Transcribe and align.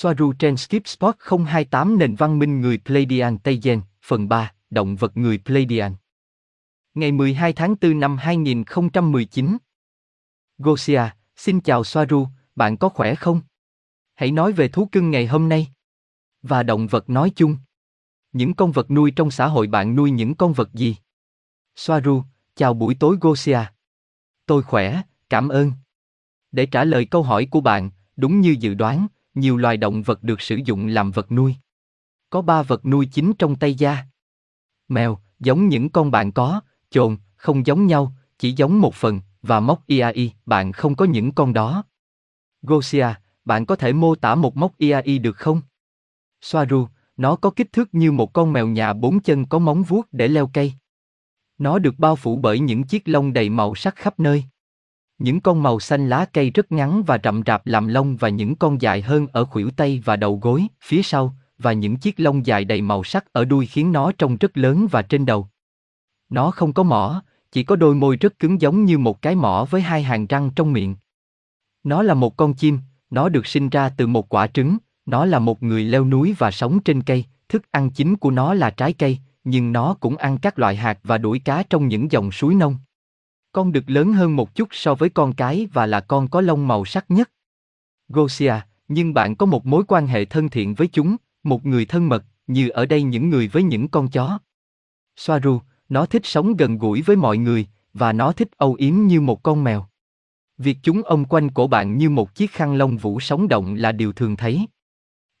Soaru 0.00 0.32
trên 0.32 0.56
Skip 0.56 0.86
Spot 0.86 1.16
028 1.46 1.98
Nền 1.98 2.14
văn 2.14 2.38
minh 2.38 2.60
người 2.60 2.78
Pleiadian 2.78 3.38
Tây 3.38 3.60
Gen, 3.62 3.80
phần 4.02 4.28
3, 4.28 4.52
Động 4.70 4.96
vật 4.96 5.16
người 5.16 5.38
Pleiadian. 5.38 5.94
Ngày 6.94 7.12
12 7.12 7.52
tháng 7.52 7.74
4 7.80 8.00
năm 8.00 8.16
2019. 8.16 9.56
Gosia, 10.58 11.02
xin 11.36 11.60
chào 11.60 11.84
Soaru, 11.84 12.26
bạn 12.56 12.76
có 12.76 12.88
khỏe 12.88 13.14
không? 13.14 13.40
Hãy 14.14 14.30
nói 14.30 14.52
về 14.52 14.68
thú 14.68 14.88
cưng 14.92 15.10
ngày 15.10 15.26
hôm 15.26 15.48
nay. 15.48 15.68
Và 16.42 16.62
động 16.62 16.86
vật 16.86 17.10
nói 17.10 17.32
chung. 17.36 17.56
Những 18.32 18.54
con 18.54 18.72
vật 18.72 18.90
nuôi 18.90 19.10
trong 19.16 19.30
xã 19.30 19.46
hội 19.46 19.66
bạn 19.66 19.96
nuôi 19.96 20.10
những 20.10 20.34
con 20.34 20.52
vật 20.52 20.72
gì? 20.72 20.96
Soaru, 21.76 22.22
chào 22.54 22.74
buổi 22.74 22.94
tối 23.00 23.16
Gosia. 23.20 23.60
Tôi 24.46 24.62
khỏe, 24.62 25.02
cảm 25.30 25.48
ơn. 25.48 25.72
Để 26.52 26.66
trả 26.66 26.84
lời 26.84 27.04
câu 27.04 27.22
hỏi 27.22 27.48
của 27.50 27.60
bạn, 27.60 27.90
đúng 28.16 28.40
như 28.40 28.56
dự 28.60 28.74
đoán, 28.74 29.06
nhiều 29.40 29.56
loài 29.56 29.76
động 29.76 30.02
vật 30.02 30.22
được 30.22 30.40
sử 30.40 30.56
dụng 30.64 30.86
làm 30.86 31.10
vật 31.10 31.32
nuôi. 31.32 31.54
Có 32.30 32.42
ba 32.42 32.62
vật 32.62 32.86
nuôi 32.86 33.08
chính 33.12 33.32
trong 33.38 33.56
Tây 33.56 33.74
Gia. 33.74 33.96
Mèo, 34.88 35.18
giống 35.40 35.68
những 35.68 35.88
con 35.88 36.10
bạn 36.10 36.32
có, 36.32 36.60
chồn, 36.90 37.16
không 37.36 37.66
giống 37.66 37.86
nhau, 37.86 38.12
chỉ 38.38 38.52
giống 38.52 38.80
một 38.80 38.94
phần, 38.94 39.20
và 39.42 39.60
móc 39.60 39.86
IAI, 39.86 40.32
bạn 40.46 40.72
không 40.72 40.94
có 40.94 41.04
những 41.04 41.32
con 41.32 41.52
đó. 41.52 41.84
Gosia, 42.62 43.06
bạn 43.44 43.66
có 43.66 43.76
thể 43.76 43.92
mô 43.92 44.14
tả 44.14 44.34
một 44.34 44.56
móc 44.56 44.78
IAI 44.78 45.18
được 45.18 45.36
không? 45.36 45.60
Soaru, 46.40 46.86
nó 47.16 47.36
có 47.36 47.50
kích 47.50 47.72
thước 47.72 47.94
như 47.94 48.12
một 48.12 48.32
con 48.32 48.52
mèo 48.52 48.66
nhà 48.66 48.92
bốn 48.92 49.20
chân 49.20 49.46
có 49.46 49.58
móng 49.58 49.82
vuốt 49.82 50.08
để 50.12 50.28
leo 50.28 50.50
cây. 50.52 50.72
Nó 51.58 51.78
được 51.78 51.98
bao 51.98 52.16
phủ 52.16 52.36
bởi 52.36 52.60
những 52.60 52.84
chiếc 52.84 53.08
lông 53.08 53.32
đầy 53.32 53.50
màu 53.50 53.74
sắc 53.74 53.96
khắp 53.96 54.20
nơi. 54.20 54.44
Những 55.18 55.40
con 55.40 55.62
màu 55.62 55.80
xanh 55.80 56.08
lá 56.08 56.24
cây 56.32 56.50
rất 56.50 56.72
ngắn 56.72 57.02
và 57.02 57.18
rậm 57.24 57.42
rạp 57.46 57.66
làm 57.66 57.88
lông 57.88 58.16
và 58.16 58.28
những 58.28 58.56
con 58.56 58.80
dài 58.80 59.02
hơn 59.02 59.26
ở 59.32 59.44
khuỷu 59.44 59.70
tay 59.70 60.02
và 60.04 60.16
đầu 60.16 60.38
gối, 60.42 60.66
phía 60.82 61.02
sau, 61.02 61.34
và 61.58 61.72
những 61.72 61.96
chiếc 61.96 62.20
lông 62.20 62.46
dài 62.46 62.64
đầy 62.64 62.82
màu 62.82 63.04
sắc 63.04 63.32
ở 63.32 63.44
đuôi 63.44 63.66
khiến 63.66 63.92
nó 63.92 64.12
trông 64.12 64.36
rất 64.36 64.56
lớn 64.56 64.86
và 64.90 65.02
trên 65.02 65.26
đầu. 65.26 65.48
Nó 66.28 66.50
không 66.50 66.72
có 66.72 66.82
mỏ, 66.82 67.22
chỉ 67.52 67.62
có 67.62 67.76
đôi 67.76 67.94
môi 67.94 68.16
rất 68.16 68.38
cứng 68.38 68.60
giống 68.60 68.84
như 68.84 68.98
một 68.98 69.22
cái 69.22 69.34
mỏ 69.34 69.66
với 69.70 69.80
hai 69.80 70.02
hàng 70.02 70.26
răng 70.26 70.50
trong 70.56 70.72
miệng. 70.72 70.96
Nó 71.84 72.02
là 72.02 72.14
một 72.14 72.36
con 72.36 72.54
chim, 72.54 72.78
nó 73.10 73.28
được 73.28 73.46
sinh 73.46 73.68
ra 73.68 73.88
từ 73.88 74.06
một 74.06 74.28
quả 74.28 74.46
trứng, 74.46 74.78
nó 75.06 75.24
là 75.24 75.38
một 75.38 75.62
người 75.62 75.84
leo 75.84 76.04
núi 76.04 76.34
và 76.38 76.50
sống 76.50 76.80
trên 76.80 77.02
cây, 77.02 77.24
thức 77.48 77.62
ăn 77.70 77.90
chính 77.90 78.16
của 78.16 78.30
nó 78.30 78.54
là 78.54 78.70
trái 78.70 78.92
cây, 78.92 79.18
nhưng 79.44 79.72
nó 79.72 79.94
cũng 80.00 80.16
ăn 80.16 80.38
các 80.38 80.58
loại 80.58 80.76
hạt 80.76 80.98
và 81.02 81.18
đuổi 81.18 81.38
cá 81.38 81.62
trong 81.62 81.88
những 81.88 82.12
dòng 82.12 82.32
suối 82.32 82.54
nông. 82.54 82.76
Con 83.52 83.72
được 83.72 83.90
lớn 83.90 84.12
hơn 84.12 84.36
một 84.36 84.54
chút 84.54 84.68
so 84.70 84.94
với 84.94 85.08
con 85.08 85.32
cái 85.32 85.68
và 85.72 85.86
là 85.86 86.00
con 86.00 86.28
có 86.28 86.40
lông 86.40 86.68
màu 86.68 86.84
sắc 86.84 87.04
nhất. 87.08 87.30
Gosia, 88.08 88.54
nhưng 88.88 89.14
bạn 89.14 89.36
có 89.36 89.46
một 89.46 89.66
mối 89.66 89.84
quan 89.88 90.06
hệ 90.06 90.24
thân 90.24 90.48
thiện 90.48 90.74
với 90.74 90.88
chúng, 90.92 91.16
một 91.42 91.66
người 91.66 91.86
thân 91.86 92.08
mật, 92.08 92.24
như 92.46 92.68
ở 92.68 92.86
đây 92.86 93.02
những 93.02 93.30
người 93.30 93.48
với 93.48 93.62
những 93.62 93.88
con 93.88 94.08
chó. 94.08 94.38
Soaru, 95.16 95.60
nó 95.88 96.06
thích 96.06 96.26
sống 96.26 96.56
gần 96.56 96.78
gũi 96.78 97.02
với 97.02 97.16
mọi 97.16 97.38
người, 97.38 97.66
và 97.94 98.12
nó 98.12 98.32
thích 98.32 98.48
âu 98.56 98.74
yếm 98.74 98.94
như 98.94 99.20
một 99.20 99.42
con 99.42 99.64
mèo. 99.64 99.86
Việc 100.58 100.78
chúng 100.82 101.02
ôm 101.04 101.24
quanh 101.24 101.50
cổ 101.50 101.66
bạn 101.66 101.98
như 101.98 102.10
một 102.10 102.34
chiếc 102.34 102.52
khăn 102.52 102.74
lông 102.74 102.96
vũ 102.96 103.20
sống 103.20 103.48
động 103.48 103.74
là 103.74 103.92
điều 103.92 104.12
thường 104.12 104.36
thấy. 104.36 104.66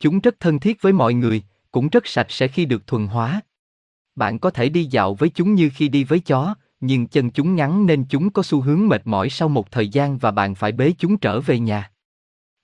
Chúng 0.00 0.20
rất 0.20 0.40
thân 0.40 0.58
thiết 0.58 0.82
với 0.82 0.92
mọi 0.92 1.14
người, 1.14 1.42
cũng 1.70 1.88
rất 1.88 2.06
sạch 2.06 2.26
sẽ 2.28 2.48
khi 2.48 2.64
được 2.64 2.86
thuần 2.86 3.06
hóa. 3.06 3.40
Bạn 4.16 4.38
có 4.38 4.50
thể 4.50 4.68
đi 4.68 4.84
dạo 4.84 5.14
với 5.14 5.28
chúng 5.28 5.54
như 5.54 5.70
khi 5.74 5.88
đi 5.88 6.04
với 6.04 6.20
chó, 6.20 6.54
nhưng 6.80 7.06
chân 7.06 7.30
chúng 7.30 7.56
ngắn 7.56 7.86
nên 7.86 8.04
chúng 8.04 8.30
có 8.30 8.42
xu 8.42 8.60
hướng 8.60 8.88
mệt 8.88 9.02
mỏi 9.04 9.30
sau 9.30 9.48
một 9.48 9.70
thời 9.70 9.88
gian 9.88 10.18
và 10.18 10.30
bạn 10.30 10.54
phải 10.54 10.72
bế 10.72 10.92
chúng 10.98 11.18
trở 11.18 11.40
về 11.40 11.58
nhà. 11.58 11.90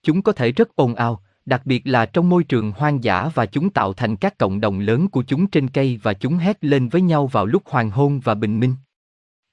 Chúng 0.02 0.22
có 0.22 0.32
thể 0.32 0.52
rất 0.52 0.76
ồn 0.76 0.94
ào, 0.94 1.22
đặc 1.46 1.62
biệt 1.64 1.82
là 1.84 2.06
trong 2.06 2.28
môi 2.28 2.44
trường 2.44 2.72
hoang 2.72 3.04
dã 3.04 3.30
và 3.34 3.46
chúng 3.46 3.70
tạo 3.70 3.92
thành 3.92 4.16
các 4.16 4.38
cộng 4.38 4.60
đồng 4.60 4.80
lớn 4.80 5.08
của 5.08 5.22
chúng 5.22 5.46
trên 5.46 5.68
cây 5.68 6.00
và 6.02 6.14
chúng 6.14 6.36
hét 6.36 6.64
lên 6.64 6.88
với 6.88 7.00
nhau 7.00 7.26
vào 7.26 7.46
lúc 7.46 7.62
hoàng 7.66 7.90
hôn 7.90 8.20
và 8.20 8.34
bình 8.34 8.60
minh. 8.60 8.74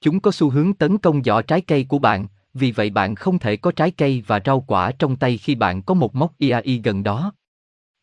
Chúng 0.00 0.20
có 0.20 0.30
xu 0.30 0.50
hướng 0.50 0.74
tấn 0.74 0.98
công 0.98 1.22
giỏ 1.24 1.42
trái 1.42 1.60
cây 1.60 1.84
của 1.84 1.98
bạn, 1.98 2.26
vì 2.54 2.72
vậy 2.72 2.90
bạn 2.90 3.14
không 3.14 3.38
thể 3.38 3.56
có 3.56 3.72
trái 3.72 3.90
cây 3.90 4.24
và 4.26 4.40
rau 4.44 4.60
quả 4.60 4.92
trong 4.92 5.16
tay 5.16 5.38
khi 5.38 5.54
bạn 5.54 5.82
có 5.82 5.94
một 5.94 6.14
mốc 6.14 6.38
IAI 6.38 6.80
gần 6.84 7.02
đó. 7.02 7.32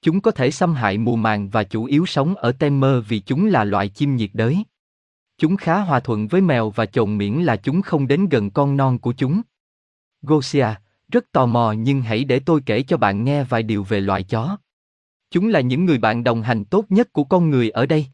Chúng 0.02 0.22
có 0.22 0.32
thể 0.32 0.52
xâm 0.52 0.74
hại 0.74 0.98
mùa 0.98 1.16
màng 1.16 1.50
và 1.50 1.64
chủ 1.64 1.86
yếu 1.86 2.06
sống 2.06 2.36
ở 2.36 2.52
Temer 2.52 3.04
vì 3.08 3.20
chúng 3.20 3.46
là 3.46 3.64
loại 3.64 3.90
chim 3.90 4.16
nhiệt 4.16 4.30
đới. 4.34 4.64
Chúng 5.40 5.58
khá 5.58 5.80
hòa 5.80 6.00
thuận 6.00 6.28
với 6.28 6.42
mèo 6.42 6.70
và 6.70 6.86
chồn 6.86 7.18
miễn 7.18 7.34
là 7.34 7.56
chúng 7.56 7.82
không 7.82 8.08
đến 8.08 8.30
gần 8.30 8.52
con 8.52 8.78
non 8.78 9.00
của 9.00 9.14
chúng. 9.14 9.42
Gosia, 10.22 10.68
rất 11.12 11.32
tò 11.32 11.46
mò 11.46 11.72
nhưng 11.72 12.02
hãy 12.02 12.24
để 12.24 12.40
tôi 12.40 12.62
kể 12.66 12.82
cho 12.82 12.98
bạn 12.98 13.24
nghe 13.24 13.44
vài 13.44 13.64
điều 13.64 13.84
về 13.84 14.00
loại 14.00 14.24
chó. 14.24 14.58
Chúng 15.32 15.48
là 15.48 15.62
những 15.62 15.86
người 15.86 15.98
bạn 15.98 16.24
đồng 16.24 16.42
hành 16.42 16.66
tốt 16.66 16.86
nhất 16.90 17.14
của 17.14 17.24
con 17.24 17.50
người 17.50 17.70
ở 17.70 17.86
đây. 17.86 18.06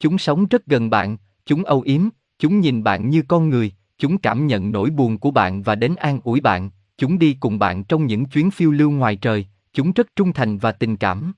Chúng 0.00 0.18
sống 0.18 0.46
rất 0.46 0.66
gần 0.66 0.90
bạn, 0.90 1.16
chúng 1.46 1.64
âu 1.64 1.80
yếm, 1.80 2.08
chúng 2.38 2.60
nhìn 2.60 2.84
bạn 2.84 3.10
như 3.10 3.22
con 3.28 3.48
người, 3.48 3.72
chúng 3.98 4.18
cảm 4.18 4.46
nhận 4.46 4.72
nỗi 4.72 4.90
buồn 4.90 5.18
của 5.18 5.30
bạn 5.30 5.62
và 5.62 5.74
đến 5.74 5.94
an 5.94 6.20
ủi 6.24 6.40
bạn, 6.40 6.70
chúng 6.96 7.18
đi 7.18 7.36
cùng 7.40 7.58
bạn 7.58 7.84
trong 7.84 8.06
những 8.06 8.26
chuyến 8.26 8.50
phiêu 8.50 8.70
lưu 8.70 8.90
ngoài 8.90 9.16
trời, 9.16 9.46
chúng 9.72 9.92
rất 9.92 10.16
trung 10.16 10.32
thành 10.32 10.58
và 10.58 10.72
tình 10.72 10.96
cảm. 10.96 11.32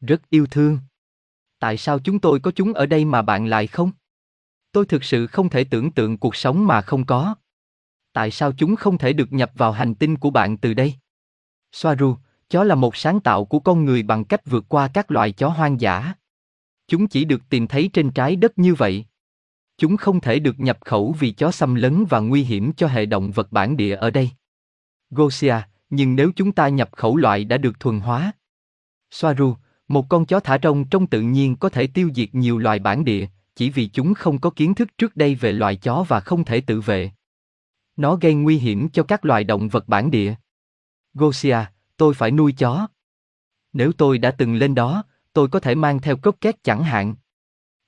Rất 0.00 0.30
yêu 0.30 0.46
thương. 0.50 0.78
Tại 1.58 1.76
sao 1.76 1.98
chúng 1.98 2.18
tôi 2.18 2.40
có 2.40 2.50
chúng 2.50 2.72
ở 2.72 2.86
đây 2.86 3.04
mà 3.04 3.22
bạn 3.22 3.46
lại 3.46 3.66
không? 3.66 3.90
Tôi 4.72 4.86
thực 4.86 5.04
sự 5.04 5.26
không 5.26 5.48
thể 5.48 5.64
tưởng 5.64 5.90
tượng 5.90 6.18
cuộc 6.18 6.36
sống 6.36 6.66
mà 6.66 6.80
không 6.80 7.06
có. 7.06 7.34
Tại 8.12 8.30
sao 8.30 8.52
chúng 8.52 8.76
không 8.76 8.98
thể 8.98 9.12
được 9.12 9.32
nhập 9.32 9.52
vào 9.54 9.72
hành 9.72 9.94
tinh 9.94 10.16
của 10.16 10.30
bạn 10.30 10.56
từ 10.56 10.74
đây? 10.74 10.94
Soaru, 11.72 12.16
chó 12.50 12.64
là 12.64 12.74
một 12.74 12.96
sáng 12.96 13.20
tạo 13.20 13.44
của 13.44 13.60
con 13.60 13.84
người 13.84 14.02
bằng 14.02 14.24
cách 14.24 14.40
vượt 14.46 14.64
qua 14.68 14.88
các 14.88 15.10
loại 15.10 15.32
chó 15.32 15.48
hoang 15.48 15.80
dã. 15.80 16.14
Chúng 16.88 17.08
chỉ 17.08 17.24
được 17.24 17.42
tìm 17.48 17.66
thấy 17.66 17.90
trên 17.92 18.10
trái 18.10 18.36
đất 18.36 18.58
như 18.58 18.74
vậy. 18.74 19.04
Chúng 19.78 19.96
không 19.96 20.20
thể 20.20 20.38
được 20.38 20.60
nhập 20.60 20.78
khẩu 20.84 21.14
vì 21.18 21.30
chó 21.30 21.50
xâm 21.50 21.74
lấn 21.74 22.04
và 22.04 22.20
nguy 22.20 22.42
hiểm 22.42 22.72
cho 22.72 22.86
hệ 22.86 23.06
động 23.06 23.30
vật 23.30 23.52
bản 23.52 23.76
địa 23.76 23.96
ở 23.96 24.10
đây. 24.10 24.30
Gosia, 25.10 25.56
nhưng 25.90 26.16
nếu 26.16 26.32
chúng 26.36 26.52
ta 26.52 26.68
nhập 26.68 26.90
khẩu 26.92 27.16
loại 27.16 27.44
đã 27.44 27.58
được 27.58 27.80
thuần 27.80 28.00
hóa. 28.00 28.32
Soaru, 29.10 29.54
một 29.88 30.06
con 30.08 30.26
chó 30.26 30.40
thả 30.40 30.58
rông 30.62 30.88
trong 30.88 31.06
tự 31.06 31.20
nhiên 31.20 31.56
có 31.56 31.68
thể 31.68 31.86
tiêu 31.86 32.10
diệt 32.14 32.34
nhiều 32.34 32.58
loài 32.58 32.78
bản 32.78 33.04
địa, 33.04 33.26
chỉ 33.60 33.70
vì 33.70 33.86
chúng 33.86 34.14
không 34.14 34.40
có 34.40 34.50
kiến 34.50 34.74
thức 34.74 34.98
trước 34.98 35.16
đây 35.16 35.34
về 35.34 35.52
loài 35.52 35.76
chó 35.76 36.04
và 36.08 36.20
không 36.20 36.44
thể 36.44 36.60
tự 36.60 36.80
vệ. 36.80 37.10
Nó 37.96 38.16
gây 38.16 38.34
nguy 38.34 38.58
hiểm 38.58 38.88
cho 38.88 39.02
các 39.02 39.24
loài 39.24 39.44
động 39.44 39.68
vật 39.68 39.88
bản 39.88 40.10
địa. 40.10 40.34
Gosia, 41.14 41.58
tôi 41.96 42.14
phải 42.14 42.30
nuôi 42.30 42.52
chó. 42.52 42.88
Nếu 43.72 43.92
tôi 43.92 44.18
đã 44.18 44.30
từng 44.30 44.54
lên 44.54 44.74
đó, 44.74 45.04
tôi 45.32 45.48
có 45.48 45.60
thể 45.60 45.74
mang 45.74 46.00
theo 46.00 46.16
cốc 46.16 46.36
két 46.40 46.64
chẳng 46.64 46.82
hạn. 46.82 47.14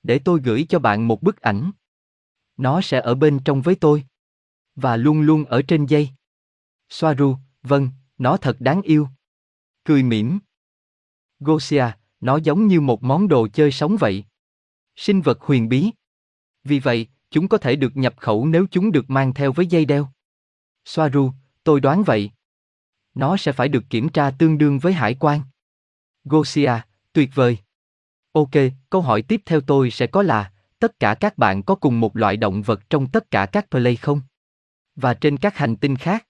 Để 0.03 0.19
tôi 0.19 0.39
gửi 0.43 0.65
cho 0.69 0.79
bạn 0.79 1.07
một 1.07 1.21
bức 1.21 1.41
ảnh. 1.41 1.71
Nó 2.57 2.81
sẽ 2.81 3.01
ở 3.01 3.15
bên 3.15 3.39
trong 3.45 3.61
với 3.61 3.75
tôi. 3.75 4.03
Và 4.75 4.97
luôn 4.97 5.21
luôn 5.21 5.45
ở 5.45 5.61
trên 5.61 5.85
dây. 5.85 6.09
Soaru, 6.89 7.37
vâng, 7.63 7.89
nó 8.17 8.37
thật 8.37 8.57
đáng 8.59 8.81
yêu. 8.81 9.07
Cười 9.83 10.03
mỉm. 10.03 10.39
Gosia, 11.39 11.85
nó 12.19 12.37
giống 12.37 12.67
như 12.67 12.81
một 12.81 13.03
món 13.03 13.27
đồ 13.27 13.47
chơi 13.47 13.71
sống 13.71 13.97
vậy. 13.99 14.25
Sinh 14.95 15.21
vật 15.21 15.41
huyền 15.41 15.69
bí. 15.69 15.91
Vì 16.63 16.79
vậy, 16.79 17.07
chúng 17.29 17.47
có 17.47 17.57
thể 17.57 17.75
được 17.75 17.97
nhập 17.97 18.13
khẩu 18.17 18.45
nếu 18.45 18.65
chúng 18.71 18.91
được 18.91 19.09
mang 19.09 19.33
theo 19.33 19.51
với 19.51 19.65
dây 19.65 19.85
đeo. 19.85 20.07
Soaru, 20.85 21.31
tôi 21.63 21.79
đoán 21.79 22.03
vậy. 22.03 22.31
Nó 23.15 23.37
sẽ 23.37 23.51
phải 23.51 23.67
được 23.69 23.83
kiểm 23.89 24.09
tra 24.09 24.31
tương 24.31 24.57
đương 24.57 24.79
với 24.79 24.93
hải 24.93 25.15
quan. 25.19 25.41
Gosia, 26.23 26.73
tuyệt 27.13 27.29
vời. 27.33 27.57
Ok, 28.31 28.51
câu 28.89 29.01
hỏi 29.01 29.21
tiếp 29.21 29.41
theo 29.45 29.61
tôi 29.61 29.91
sẽ 29.91 30.07
có 30.07 30.21
là, 30.21 30.51
tất 30.79 30.99
cả 30.99 31.15
các 31.19 31.37
bạn 31.37 31.63
có 31.63 31.75
cùng 31.75 31.99
một 31.99 32.17
loại 32.17 32.37
động 32.37 32.61
vật 32.61 32.89
trong 32.89 33.07
tất 33.11 33.31
cả 33.31 33.45
các 33.45 33.71
play 33.71 33.95
không? 33.95 34.21
Và 34.95 35.13
trên 35.13 35.37
các 35.37 35.57
hành 35.57 35.75
tinh 35.75 35.95
khác? 35.95 36.27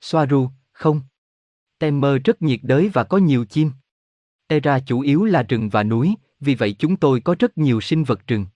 Soaru, 0.00 0.50
không. 0.72 1.00
Temer 1.78 2.22
rất 2.24 2.42
nhiệt 2.42 2.60
đới 2.62 2.88
và 2.88 3.04
có 3.04 3.18
nhiều 3.18 3.44
chim. 3.44 3.70
Era 4.46 4.80
chủ 4.80 5.00
yếu 5.00 5.24
là 5.24 5.42
rừng 5.42 5.68
và 5.68 5.82
núi, 5.82 6.14
vì 6.44 6.54
vậy 6.54 6.76
chúng 6.78 6.96
tôi 6.96 7.20
có 7.20 7.36
rất 7.38 7.58
nhiều 7.58 7.80
sinh 7.80 8.04
vật 8.04 8.26
rừng. 8.26 8.46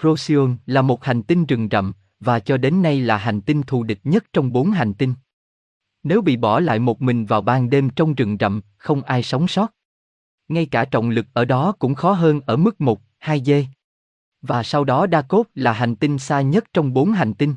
Procyon 0.00 0.56
là 0.66 0.82
một 0.82 1.04
hành 1.04 1.22
tinh 1.22 1.46
rừng 1.46 1.68
rậm, 1.70 1.92
và 2.20 2.40
cho 2.40 2.56
đến 2.56 2.82
nay 2.82 3.00
là 3.00 3.16
hành 3.16 3.40
tinh 3.40 3.62
thù 3.62 3.82
địch 3.82 4.00
nhất 4.04 4.24
trong 4.32 4.52
bốn 4.52 4.70
hành 4.70 4.94
tinh. 4.94 5.14
Nếu 6.02 6.22
bị 6.22 6.36
bỏ 6.36 6.60
lại 6.60 6.78
một 6.78 7.02
mình 7.02 7.26
vào 7.26 7.40
ban 7.40 7.70
đêm 7.70 7.90
trong 7.90 8.14
rừng 8.14 8.36
rậm, 8.40 8.60
không 8.76 9.02
ai 9.02 9.22
sống 9.22 9.48
sót. 9.48 9.74
Ngay 10.48 10.66
cả 10.66 10.84
trọng 10.84 11.10
lực 11.10 11.26
ở 11.32 11.44
đó 11.44 11.72
cũng 11.78 11.94
khó 11.94 12.12
hơn 12.12 12.40
ở 12.46 12.56
mức 12.56 12.80
1, 12.80 13.00
2 13.18 13.42
dê. 13.44 13.66
Và 14.42 14.62
sau 14.62 14.84
đó 14.84 15.06
Đa 15.06 15.22
Cốt 15.22 15.46
là 15.54 15.72
hành 15.72 15.96
tinh 15.96 16.18
xa 16.18 16.40
nhất 16.40 16.64
trong 16.72 16.92
bốn 16.92 17.12
hành 17.12 17.34
tinh. 17.34 17.54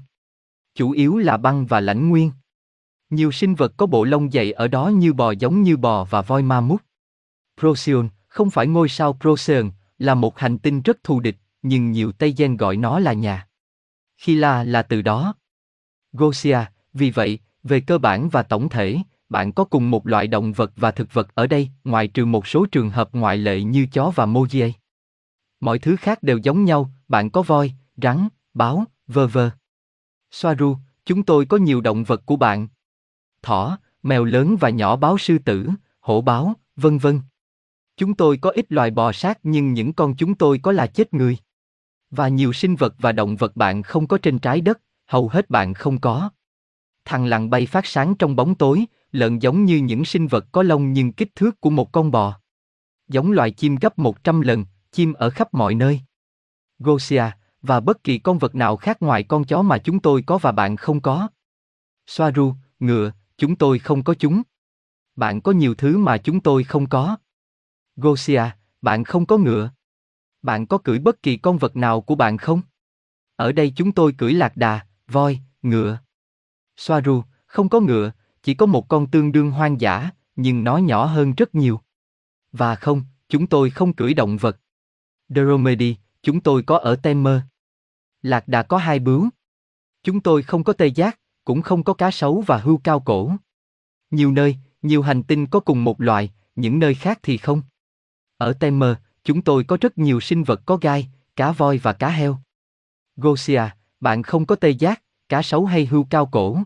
Chủ 0.75 0.91
yếu 0.91 1.17
là 1.17 1.37
băng 1.37 1.65
và 1.65 1.79
lãnh 1.79 2.09
nguyên. 2.09 2.31
Nhiều 3.09 3.31
sinh 3.31 3.55
vật 3.55 3.73
có 3.77 3.85
bộ 3.85 4.03
lông 4.03 4.31
dày 4.31 4.51
ở 4.51 4.67
đó 4.67 4.87
như 4.87 5.13
bò 5.13 5.31
giống 5.31 5.61
như 5.61 5.77
bò 5.77 6.03
và 6.03 6.21
voi 6.21 6.43
ma 6.43 6.61
mút. 6.61 6.81
Procyon, 7.59 8.09
không 8.31 8.49
phải 8.49 8.67
ngôi 8.67 8.89
sao 8.89 9.17
Procyon, 9.21 9.71
là 9.97 10.15
một 10.15 10.39
hành 10.39 10.57
tinh 10.57 10.81
rất 10.81 11.03
thù 11.03 11.19
địch, 11.19 11.37
nhưng 11.61 11.91
nhiều 11.91 12.11
Tây 12.11 12.33
Gen 12.37 12.57
gọi 12.57 12.77
nó 12.77 12.99
là 12.99 13.13
nhà. 13.13 13.47
Khi 14.17 14.35
là 14.35 14.63
là 14.63 14.81
từ 14.81 15.01
đó. 15.01 15.35
Gosia, 16.13 16.59
vì 16.93 17.11
vậy, 17.11 17.39
về 17.63 17.79
cơ 17.79 17.97
bản 17.97 18.29
và 18.29 18.43
tổng 18.43 18.69
thể, 18.69 18.97
bạn 19.29 19.51
có 19.51 19.63
cùng 19.63 19.91
một 19.91 20.07
loại 20.07 20.27
động 20.27 20.53
vật 20.53 20.71
và 20.75 20.91
thực 20.91 21.13
vật 21.13 21.35
ở 21.35 21.47
đây, 21.47 21.69
ngoài 21.83 22.07
trừ 22.07 22.25
một 22.25 22.47
số 22.47 22.65
trường 22.65 22.89
hợp 22.89 23.09
ngoại 23.13 23.37
lệ 23.37 23.63
như 23.63 23.87
chó 23.93 24.11
và 24.15 24.25
mogie. 24.25 24.71
Mọi 25.59 25.79
thứ 25.79 25.95
khác 25.95 26.23
đều 26.23 26.37
giống 26.37 26.65
nhau, 26.65 26.91
bạn 27.07 27.29
có 27.29 27.41
voi, 27.41 27.73
rắn, 27.97 28.27
báo, 28.53 28.85
vơ 29.07 29.27
vơ. 29.27 29.49
Soaru, 30.31 30.77
chúng 31.05 31.23
tôi 31.23 31.45
có 31.45 31.57
nhiều 31.57 31.81
động 31.81 32.03
vật 32.03 32.25
của 32.25 32.35
bạn. 32.35 32.67
Thỏ, 33.41 33.79
mèo 34.03 34.23
lớn 34.23 34.55
và 34.59 34.69
nhỏ 34.69 34.95
báo 34.95 35.17
sư 35.17 35.37
tử, 35.45 35.69
hổ 35.99 36.21
báo, 36.21 36.53
vân 36.75 36.97
vân. 36.97 37.19
Chúng 38.01 38.13
tôi 38.13 38.37
có 38.37 38.49
ít 38.49 38.65
loài 38.69 38.91
bò 38.91 39.11
sát 39.11 39.39
nhưng 39.43 39.73
những 39.73 39.93
con 39.93 40.15
chúng 40.15 40.35
tôi 40.35 40.59
có 40.63 40.71
là 40.71 40.87
chết 40.87 41.13
người. 41.13 41.37
Và 42.09 42.27
nhiều 42.27 42.53
sinh 42.53 42.75
vật 42.75 42.95
và 42.99 43.11
động 43.11 43.35
vật 43.35 43.55
bạn 43.55 43.83
không 43.83 44.07
có 44.07 44.17
trên 44.17 44.39
trái 44.39 44.61
đất, 44.61 44.81
hầu 45.07 45.27
hết 45.27 45.49
bạn 45.49 45.73
không 45.73 45.99
có. 45.99 46.29
Thằng 47.05 47.25
lằn 47.25 47.49
bay 47.49 47.65
phát 47.65 47.85
sáng 47.85 48.15
trong 48.15 48.35
bóng 48.35 48.55
tối, 48.55 48.85
lợn 49.11 49.39
giống 49.39 49.65
như 49.65 49.77
những 49.77 50.05
sinh 50.05 50.27
vật 50.27 50.45
có 50.51 50.63
lông 50.63 50.93
nhưng 50.93 51.13
kích 51.13 51.35
thước 51.35 51.61
của 51.61 51.69
một 51.69 51.91
con 51.91 52.11
bò. 52.11 52.39
Giống 53.07 53.31
loài 53.31 53.51
chim 53.51 53.75
gấp 53.75 53.99
100 53.99 54.41
lần, 54.41 54.65
chim 54.91 55.13
ở 55.13 55.29
khắp 55.29 55.53
mọi 55.53 55.75
nơi. 55.75 56.01
Gosia, 56.79 57.25
và 57.61 57.79
bất 57.79 58.03
kỳ 58.03 58.17
con 58.17 58.37
vật 58.37 58.55
nào 58.55 58.77
khác 58.77 59.01
ngoài 59.01 59.23
con 59.23 59.43
chó 59.43 59.61
mà 59.61 59.77
chúng 59.77 59.99
tôi 59.99 60.21
có 60.21 60.37
và 60.37 60.51
bạn 60.51 60.75
không 60.75 61.01
có. 61.01 61.27
Soaru, 62.07 62.53
ngựa, 62.79 63.11
chúng 63.37 63.55
tôi 63.55 63.79
không 63.79 64.03
có 64.03 64.13
chúng. 64.13 64.41
Bạn 65.15 65.41
có 65.41 65.51
nhiều 65.51 65.75
thứ 65.75 65.97
mà 65.97 66.17
chúng 66.17 66.39
tôi 66.39 66.63
không 66.63 66.89
có. 66.89 67.17
Gosia, 67.95 68.43
bạn 68.81 69.03
không 69.03 69.25
có 69.25 69.37
ngựa. 69.37 69.71
Bạn 70.41 70.67
có 70.67 70.77
cưỡi 70.77 70.99
bất 70.99 71.23
kỳ 71.23 71.37
con 71.37 71.57
vật 71.57 71.75
nào 71.75 72.01
của 72.01 72.15
bạn 72.15 72.37
không? 72.37 72.61
Ở 73.35 73.51
đây 73.51 73.73
chúng 73.75 73.91
tôi 73.91 74.13
cưỡi 74.17 74.33
lạc 74.33 74.57
đà, 74.57 74.85
voi, 75.07 75.39
ngựa. 75.61 75.99
Soaru, 76.77 77.23
không 77.45 77.69
có 77.69 77.79
ngựa, 77.79 78.11
chỉ 78.43 78.53
có 78.53 78.65
một 78.65 78.87
con 78.87 79.07
tương 79.11 79.31
đương 79.31 79.51
hoang 79.51 79.81
dã, 79.81 80.09
nhưng 80.35 80.63
nó 80.63 80.77
nhỏ 80.77 81.05
hơn 81.05 81.33
rất 81.37 81.55
nhiều. 81.55 81.81
Và 82.51 82.75
không, 82.75 83.03
chúng 83.29 83.47
tôi 83.47 83.69
không 83.69 83.93
cưỡi 83.93 84.13
động 84.13 84.37
vật. 84.37 84.59
Dromedy, 85.29 85.95
chúng 86.21 86.41
tôi 86.41 86.63
có 86.63 86.77
ở 86.77 86.95
Temer. 86.95 87.41
Lạc 88.21 88.47
đà 88.47 88.63
có 88.63 88.77
hai 88.77 88.99
bướu. 88.99 89.29
Chúng 90.03 90.21
tôi 90.21 90.43
không 90.43 90.63
có 90.63 90.73
tê 90.73 90.87
giác, 90.87 91.19
cũng 91.45 91.61
không 91.61 91.83
có 91.83 91.93
cá 91.93 92.11
sấu 92.11 92.43
và 92.47 92.57
hươu 92.57 92.81
cao 92.83 92.99
cổ. 92.99 93.31
Nhiều 94.11 94.31
nơi, 94.31 94.57
nhiều 94.81 95.01
hành 95.01 95.23
tinh 95.23 95.47
có 95.47 95.59
cùng 95.59 95.83
một 95.83 96.01
loài, 96.01 96.31
những 96.55 96.79
nơi 96.79 96.95
khác 96.95 97.19
thì 97.23 97.37
không. 97.37 97.61
Ở 98.41 98.53
Temer, 98.53 98.95
chúng 99.23 99.41
tôi 99.41 99.63
có 99.63 99.77
rất 99.81 99.97
nhiều 99.97 100.19
sinh 100.19 100.43
vật 100.43 100.61
có 100.65 100.77
gai, 100.77 101.09
cá 101.35 101.51
voi 101.51 101.77
và 101.77 101.93
cá 101.93 102.09
heo. 102.09 102.37
Gosia, 103.15 103.63
bạn 103.99 104.23
không 104.23 104.45
có 104.45 104.55
tê 104.55 104.69
giác, 104.69 105.03
cá 105.29 105.41
sấu 105.41 105.65
hay 105.65 105.85
hươu 105.85 106.07
cao 106.09 106.25
cổ. 106.25 106.57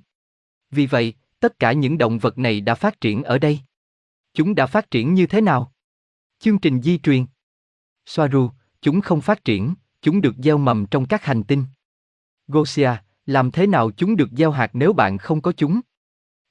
Vì 0.71 0.85
vậy, 0.85 1.13
tất 1.39 1.59
cả 1.59 1.71
những 1.71 1.97
động 1.97 2.19
vật 2.19 2.37
này 2.37 2.61
đã 2.61 2.75
phát 2.75 3.01
triển 3.01 3.23
ở 3.23 3.37
đây. 3.37 3.59
Chúng 4.33 4.55
đã 4.55 4.65
phát 4.65 4.91
triển 4.91 5.13
như 5.13 5.27
thế 5.27 5.41
nào? 5.41 5.73
Chương 6.39 6.59
trình 6.59 6.81
di 6.81 6.97
truyền. 6.97 7.25
Soaru, 8.05 8.49
chúng 8.81 9.01
không 9.01 9.21
phát 9.21 9.43
triển, 9.43 9.73
chúng 10.01 10.21
được 10.21 10.35
gieo 10.37 10.57
mầm 10.57 10.85
trong 10.85 11.05
các 11.05 11.23
hành 11.23 11.43
tinh. 11.43 11.65
Gosia, 12.47 12.91
làm 13.25 13.51
thế 13.51 13.67
nào 13.67 13.91
chúng 13.91 14.15
được 14.15 14.29
gieo 14.31 14.51
hạt 14.51 14.69
nếu 14.73 14.93
bạn 14.93 15.17
không 15.17 15.41
có 15.41 15.51
chúng? 15.51 15.81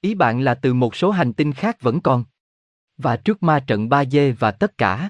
Ý 0.00 0.14
bạn 0.14 0.40
là 0.40 0.54
từ 0.54 0.74
một 0.74 0.96
số 0.96 1.10
hành 1.10 1.32
tinh 1.32 1.52
khác 1.52 1.80
vẫn 1.80 2.00
còn. 2.00 2.24
Và 2.98 3.16
trước 3.16 3.42
ma 3.42 3.60
trận 3.60 3.88
3D 3.88 4.34
và 4.38 4.50
tất 4.50 4.78
cả. 4.78 5.08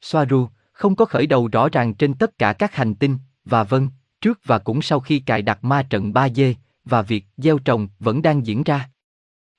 Soaru, 0.00 0.48
không 0.72 0.96
có 0.96 1.04
khởi 1.04 1.26
đầu 1.26 1.48
rõ 1.48 1.68
ràng 1.68 1.94
trên 1.94 2.14
tất 2.14 2.38
cả 2.38 2.52
các 2.52 2.74
hành 2.74 2.94
tinh, 2.94 3.18
và 3.44 3.64
vâng, 3.64 3.88
trước 4.20 4.40
và 4.44 4.58
cũng 4.58 4.82
sau 4.82 5.00
khi 5.00 5.18
cài 5.18 5.42
đặt 5.42 5.64
ma 5.64 5.82
trận 5.82 6.12
3D, 6.12 6.54
và 6.84 7.02
việc 7.02 7.24
gieo 7.36 7.58
trồng 7.58 7.88
vẫn 7.98 8.22
đang 8.22 8.46
diễn 8.46 8.62
ra. 8.62 8.90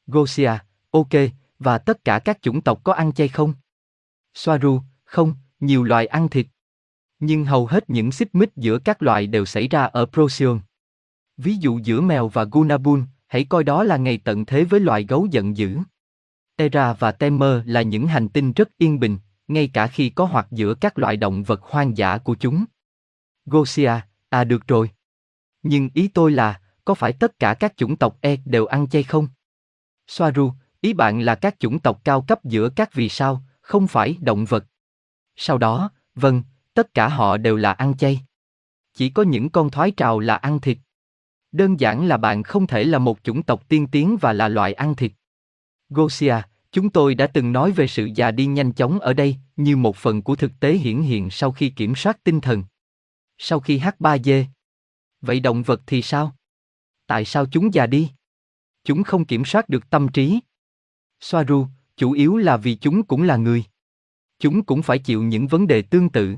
Gosia, 0.07 0.51
ok, 0.91 1.09
và 1.59 1.77
tất 1.77 2.05
cả 2.05 2.19
các 2.19 2.41
chủng 2.41 2.61
tộc 2.61 2.83
có 2.83 2.93
ăn 2.93 3.13
chay 3.13 3.27
không? 3.27 3.53
Soaru, 4.33 4.81
không, 5.03 5.35
nhiều 5.59 5.83
loài 5.83 6.05
ăn 6.05 6.29
thịt. 6.29 6.47
Nhưng 7.19 7.45
hầu 7.45 7.65
hết 7.65 7.89
những 7.89 8.11
xích 8.11 8.35
mích 8.35 8.55
giữa 8.55 8.79
các 8.79 9.01
loài 9.01 9.27
đều 9.27 9.45
xảy 9.45 9.67
ra 9.67 9.83
ở 9.83 10.05
Procyon. 10.05 10.59
Ví 11.37 11.55
dụ 11.55 11.79
giữa 11.83 12.01
mèo 12.01 12.27
và 12.27 12.45
Gunabun, 12.51 13.05
hãy 13.27 13.43
coi 13.43 13.63
đó 13.63 13.83
là 13.83 13.97
ngày 13.97 14.17
tận 14.23 14.45
thế 14.45 14.63
với 14.63 14.79
loài 14.79 15.03
gấu 15.03 15.27
giận 15.31 15.57
dữ. 15.57 15.77
Terra 16.59 16.93
và 16.93 17.11
Temer 17.11 17.61
là 17.65 17.81
những 17.81 18.07
hành 18.07 18.29
tinh 18.29 18.53
rất 18.53 18.69
yên 18.77 18.99
bình, 18.99 19.17
ngay 19.47 19.67
cả 19.73 19.87
khi 19.87 20.09
có 20.09 20.25
hoặc 20.25 20.47
giữa 20.51 20.73
các 20.73 20.99
loại 20.99 21.17
động 21.17 21.43
vật 21.43 21.61
hoang 21.63 21.97
dã 21.97 22.17
của 22.17 22.35
chúng. 22.39 22.65
Gosia, 23.45 23.91
à 24.29 24.43
được 24.43 24.67
rồi. 24.67 24.91
Nhưng 25.63 25.89
ý 25.93 26.07
tôi 26.07 26.31
là, 26.31 26.61
có 26.85 26.93
phải 26.93 27.13
tất 27.13 27.39
cả 27.39 27.53
các 27.53 27.77
chủng 27.77 27.95
tộc 27.95 28.17
E 28.21 28.35
đều 28.45 28.65
ăn 28.65 28.87
chay 28.87 29.03
không? 29.03 29.27
Soaru, 30.07 30.53
ý 30.81 30.93
bạn 30.93 31.21
là 31.21 31.35
các 31.35 31.59
chủng 31.59 31.79
tộc 31.79 32.01
cao 32.03 32.21
cấp 32.21 32.43
giữa 32.43 32.69
các 32.69 32.93
vì 32.93 33.09
sao, 33.09 33.43
không 33.61 33.87
phải 33.87 34.17
động 34.21 34.45
vật. 34.45 34.65
Sau 35.35 35.57
đó, 35.57 35.91
vâng, 36.15 36.43
tất 36.73 36.93
cả 36.93 37.07
họ 37.07 37.37
đều 37.37 37.55
là 37.55 37.71
ăn 37.71 37.97
chay. 37.97 38.21
Chỉ 38.93 39.09
có 39.09 39.23
những 39.23 39.49
con 39.49 39.69
thoái 39.69 39.91
trào 39.91 40.19
là 40.19 40.35
ăn 40.35 40.59
thịt. 40.59 40.77
Đơn 41.51 41.79
giản 41.79 42.07
là 42.07 42.17
bạn 42.17 42.43
không 42.43 42.67
thể 42.67 42.83
là 42.83 42.99
một 42.99 43.19
chủng 43.23 43.43
tộc 43.43 43.69
tiên 43.69 43.87
tiến 43.87 44.17
và 44.21 44.33
là 44.33 44.47
loại 44.47 44.73
ăn 44.73 44.95
thịt. 44.95 45.11
Gosia, 45.89 46.35
chúng 46.71 46.89
tôi 46.89 47.15
đã 47.15 47.27
từng 47.27 47.51
nói 47.51 47.71
về 47.71 47.87
sự 47.87 48.09
già 48.15 48.31
đi 48.31 48.45
nhanh 48.45 48.73
chóng 48.73 48.99
ở 48.99 49.13
đây, 49.13 49.35
như 49.55 49.77
một 49.77 49.95
phần 49.95 50.21
của 50.21 50.35
thực 50.35 50.51
tế 50.59 50.73
hiển 50.73 51.01
hiện 51.01 51.29
sau 51.29 51.51
khi 51.51 51.69
kiểm 51.69 51.95
soát 51.95 52.23
tinh 52.23 52.41
thần. 52.41 52.63
Sau 53.37 53.59
khi 53.59 53.79
H3D. 53.79 54.43
Vậy 55.21 55.39
động 55.39 55.63
vật 55.63 55.81
thì 55.87 56.01
sao? 56.01 56.35
Tại 57.07 57.25
sao 57.25 57.45
chúng 57.45 57.73
già 57.73 57.87
đi? 57.87 58.11
Chúng 58.83 59.03
không 59.03 59.25
kiểm 59.25 59.45
soát 59.45 59.69
được 59.69 59.89
tâm 59.89 60.07
trí. 60.07 60.39
Soaru, 61.19 61.67
chủ 61.97 62.11
yếu 62.11 62.37
là 62.37 62.57
vì 62.57 62.75
chúng 62.75 63.03
cũng 63.03 63.23
là 63.23 63.37
người. 63.37 63.63
Chúng 64.39 64.63
cũng 64.63 64.81
phải 64.81 64.99
chịu 64.99 65.23
những 65.23 65.47
vấn 65.47 65.67
đề 65.67 65.81
tương 65.81 66.09
tự. 66.09 66.35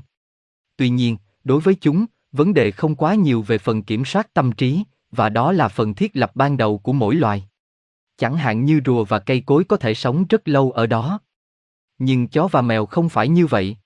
Tuy 0.76 0.88
nhiên, 0.88 1.16
đối 1.44 1.60
với 1.60 1.74
chúng, 1.80 2.06
vấn 2.32 2.54
đề 2.54 2.70
không 2.70 2.94
quá 2.94 3.14
nhiều 3.14 3.42
về 3.42 3.58
phần 3.58 3.82
kiểm 3.82 4.04
soát 4.04 4.34
tâm 4.34 4.52
trí, 4.52 4.82
và 5.10 5.28
đó 5.28 5.52
là 5.52 5.68
phần 5.68 5.94
thiết 5.94 6.16
lập 6.16 6.30
ban 6.34 6.56
đầu 6.56 6.78
của 6.78 6.92
mỗi 6.92 7.14
loài. 7.14 7.48
Chẳng 8.22 8.36
hạn 8.36 8.64
như 8.64 8.80
rùa 8.84 9.04
và 9.04 9.18
cây 9.18 9.42
cối 9.46 9.64
có 9.64 9.76
thể 9.76 9.94
sống 9.94 10.24
rất 10.28 10.48
lâu 10.48 10.70
ở 10.70 10.86
đó. 10.86 11.20
Nhưng 11.98 12.28
chó 12.28 12.48
và 12.48 12.62
mèo 12.62 12.86
không 12.86 13.08
phải 13.08 13.28
như 13.28 13.46
vậy. 13.46 13.76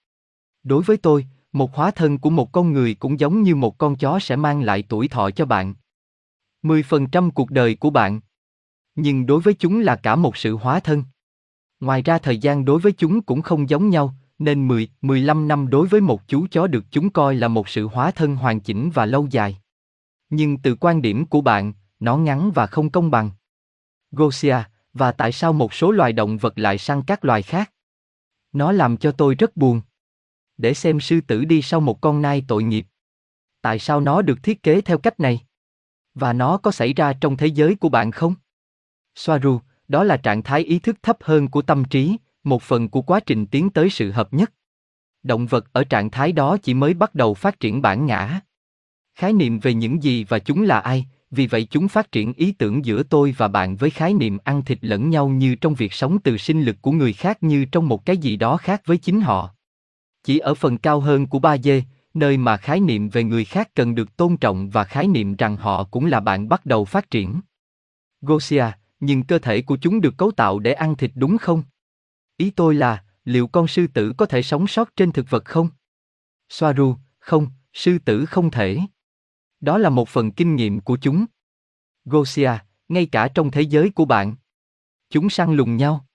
Đối 0.62 0.83
với 0.83 0.97
tôi, 0.97 1.27
một 1.53 1.75
hóa 1.75 1.91
thân 1.91 2.19
của 2.19 2.31
một 2.31 2.53
con 2.53 2.73
người 2.73 2.94
cũng 2.94 3.21
giống 3.21 3.43
như 3.43 3.55
một 3.55 3.79
con 3.79 3.97
chó 3.97 4.19
sẽ 4.19 4.37
mang 4.37 4.62
lại 4.62 4.85
tuổi 4.88 5.09
thọ 5.09 5.31
cho 5.31 5.44
bạn. 5.44 5.75
10% 6.62 7.31
cuộc 7.31 7.50
đời 7.50 7.75
của 7.75 7.91
bạn. 7.91 8.21
Nhưng 8.94 9.27
đối 9.27 9.41
với 9.41 9.55
chúng 9.55 9.81
là 9.81 9.97
cả 9.97 10.17
một 10.17 10.37
sự 10.37 10.56
hóa 10.56 10.81
thân. 10.81 11.05
Ngoài 11.81 12.03
ra 12.03 12.19
thời 12.19 12.38
gian 12.38 12.65
đối 12.65 12.81
với 12.81 12.93
chúng 12.93 13.23
cũng 13.23 13.43
không 13.43 13.69
giống 13.69 13.91
nhau, 13.91 14.15
nên 14.38 14.69
10, 14.69 14.88
15 15.02 15.49
năm 15.49 15.71
đối 15.71 15.87
với 15.87 16.00
một 16.00 16.28
chú 16.28 16.47
chó 16.50 16.66
được 16.66 16.85
chúng 16.90 17.11
coi 17.11 17.35
là 17.35 17.49
một 17.49 17.69
sự 17.69 17.87
hóa 17.87 18.11
thân 18.11 18.37
hoàn 18.37 18.61
chỉnh 18.61 18.90
và 18.95 19.07
lâu 19.07 19.26
dài. 19.31 19.59
Nhưng 20.31 20.59
từ 20.59 20.76
quan 20.81 21.02
điểm 21.02 21.26
của 21.26 21.40
bạn, 21.40 21.73
nó 22.00 22.16
ngắn 22.16 22.50
và 22.55 22.66
không 22.66 22.90
công 22.90 23.11
bằng. 23.11 23.31
Gosia, 24.10 24.56
và 24.92 25.12
tại 25.12 25.32
sao 25.32 25.52
một 25.52 25.75
số 25.75 25.90
loài 25.90 26.12
động 26.12 26.38
vật 26.38 26.58
lại 26.58 26.78
săn 26.78 27.02
các 27.06 27.25
loài 27.25 27.42
khác? 27.42 27.72
Nó 28.52 28.72
làm 28.72 28.96
cho 28.96 29.12
tôi 29.12 29.34
rất 29.34 29.56
buồn. 29.56 29.80
Để 30.56 30.75
xem 30.75 31.00
sư 31.00 31.20
tử 31.20 31.44
đi 31.44 31.62
sau 31.62 31.80
một 31.80 32.00
con 32.00 32.22
nai 32.22 32.44
tội 32.48 32.62
nghiệp. 32.62 32.86
Tại 33.62 33.78
sao 33.78 34.00
nó 34.00 34.22
được 34.22 34.42
thiết 34.42 34.62
kế 34.62 34.80
theo 34.80 34.98
cách 34.98 35.20
này? 35.20 35.40
Và 36.14 36.32
nó 36.32 36.58
có 36.58 36.70
xảy 36.70 36.92
ra 36.92 37.12
trong 37.12 37.36
thế 37.36 37.46
giới 37.46 37.75
của 37.75 37.88
bạn 37.88 38.10
không? 38.10 38.34
Soaru, 39.14 39.60
đó 39.88 40.04
là 40.04 40.16
trạng 40.16 40.42
thái 40.42 40.60
ý 40.60 40.78
thức 40.78 40.96
thấp 41.02 41.16
hơn 41.20 41.48
của 41.48 41.62
tâm 41.62 41.84
trí, 41.84 42.16
một 42.44 42.62
phần 42.62 42.88
của 42.88 43.02
quá 43.02 43.20
trình 43.20 43.46
tiến 43.46 43.70
tới 43.70 43.90
sự 43.90 44.10
hợp 44.10 44.34
nhất. 44.34 44.52
Động 45.22 45.46
vật 45.46 45.72
ở 45.72 45.84
trạng 45.84 46.10
thái 46.10 46.32
đó 46.32 46.56
chỉ 46.62 46.75
mới 46.75 46.94
bắt 46.94 47.14
đầu 47.14 47.34
phát 47.34 47.60
triển 47.60 47.82
bản 47.82 48.06
ngã. 48.06 48.40
Khái 49.14 49.32
niệm 49.32 49.58
về 49.58 49.75
những 49.75 50.02
gì 50.02 50.25
và 50.25 50.38
chúng 50.38 50.62
là 50.62 50.80
ai, 50.80 51.06
vì 51.30 51.47
vậy 51.47 51.66
chúng 51.71 51.88
phát 51.88 52.12
triển 52.12 52.33
ý 52.33 52.52
tưởng 52.52 52.85
giữa 52.85 53.02
tôi 53.02 53.35
và 53.38 53.49
bạn 53.49 53.76
với 53.76 53.90
khái 53.90 54.14
niệm 54.14 54.38
ăn 54.45 54.64
thịt 54.64 54.78
lẫn 54.80 55.11
nhau 55.11 55.28
như 55.28 55.54
trong 55.54 55.75
việc 55.75 55.92
sống 55.92 56.18
từ 56.18 56.37
sinh 56.37 56.62
lực 56.62 56.76
của 56.83 56.92
người 56.92 57.12
khác 57.12 57.42
như 57.42 57.64
trong 57.64 57.88
một 57.88 58.06
cái 58.06 58.16
gì 58.16 58.37
đó 58.37 58.56
khác 58.56 58.83
với 58.85 58.99
chính 58.99 59.21
họ. 59.21 59.50
Chỉ 60.25 60.38
ở 60.38 60.54
phần 60.54 60.78
cao 60.78 61.00
hơn 61.00 61.26
của 61.26 61.38
ba 61.38 61.59
dê, 61.59 61.83
nơi 62.14 62.37
mà 62.37 62.56
khái 62.56 62.80
niệm 62.80 63.09
về 63.09 63.25
người 63.25 63.45
khác 63.45 63.71
cần 63.75 63.95
được 63.95 64.16
tôn 64.16 64.37
trọng 64.37 64.71
và 64.71 64.85
khái 64.85 65.09
niệm 65.09 65.37
rằng 65.37 65.56
họ 65.56 65.85
cũng 65.85 66.06
là 66.06 66.21
bạn 66.21 66.49
bắt 66.49 66.66
đầu 66.66 66.85
phát 66.85 67.11
triển. 67.11 67.40
Gosia, 68.21 68.64
nhưng 69.00 69.23
cơ 69.23 69.38
thể 69.38 69.62
của 69.62 69.76
chúng 69.80 70.00
được 70.00 70.16
cấu 70.16 70.30
tạo 70.30 70.59
để 70.59 70.73
ăn 70.73 70.97
thịt 70.97 71.11
đúng 71.14 71.38
không? 71.38 71.62
Ý 72.37 72.50
tôi 72.50 72.75
là, 72.75 73.04
liệu 73.25 73.47
con 73.47 73.68
sư 73.68 73.87
tử 73.87 74.12
có 74.16 74.26
thể 74.26 74.42
sống 74.42 74.66
sót 74.66 74.97
trên 74.97 75.12
thực 75.12 75.30
vật 75.30 75.45
không? 75.45 75.68
Soaru, 76.49 76.97
không, 77.18 77.47
sư 77.73 77.99
tử 77.99 78.26
không 78.26 78.50
thể. 78.50 78.78
Đó 79.60 79.78
là 79.78 79.90
một 79.90 80.08
phần 80.08 80.30
kinh 80.30 80.56
nghiệm 80.56 80.80
của 80.80 80.98
chúng. 81.00 81.26
Gosia, 82.04 82.50
ngay 82.88 83.06
cả 83.06 83.28
trong 83.28 83.50
thế 83.50 83.62
giới 83.62 83.90
của 83.90 84.04
bạn. 84.04 84.34
Chúng 85.10 85.30
săn 85.30 85.54
lùng 85.54 85.76
nhau. 85.76 86.06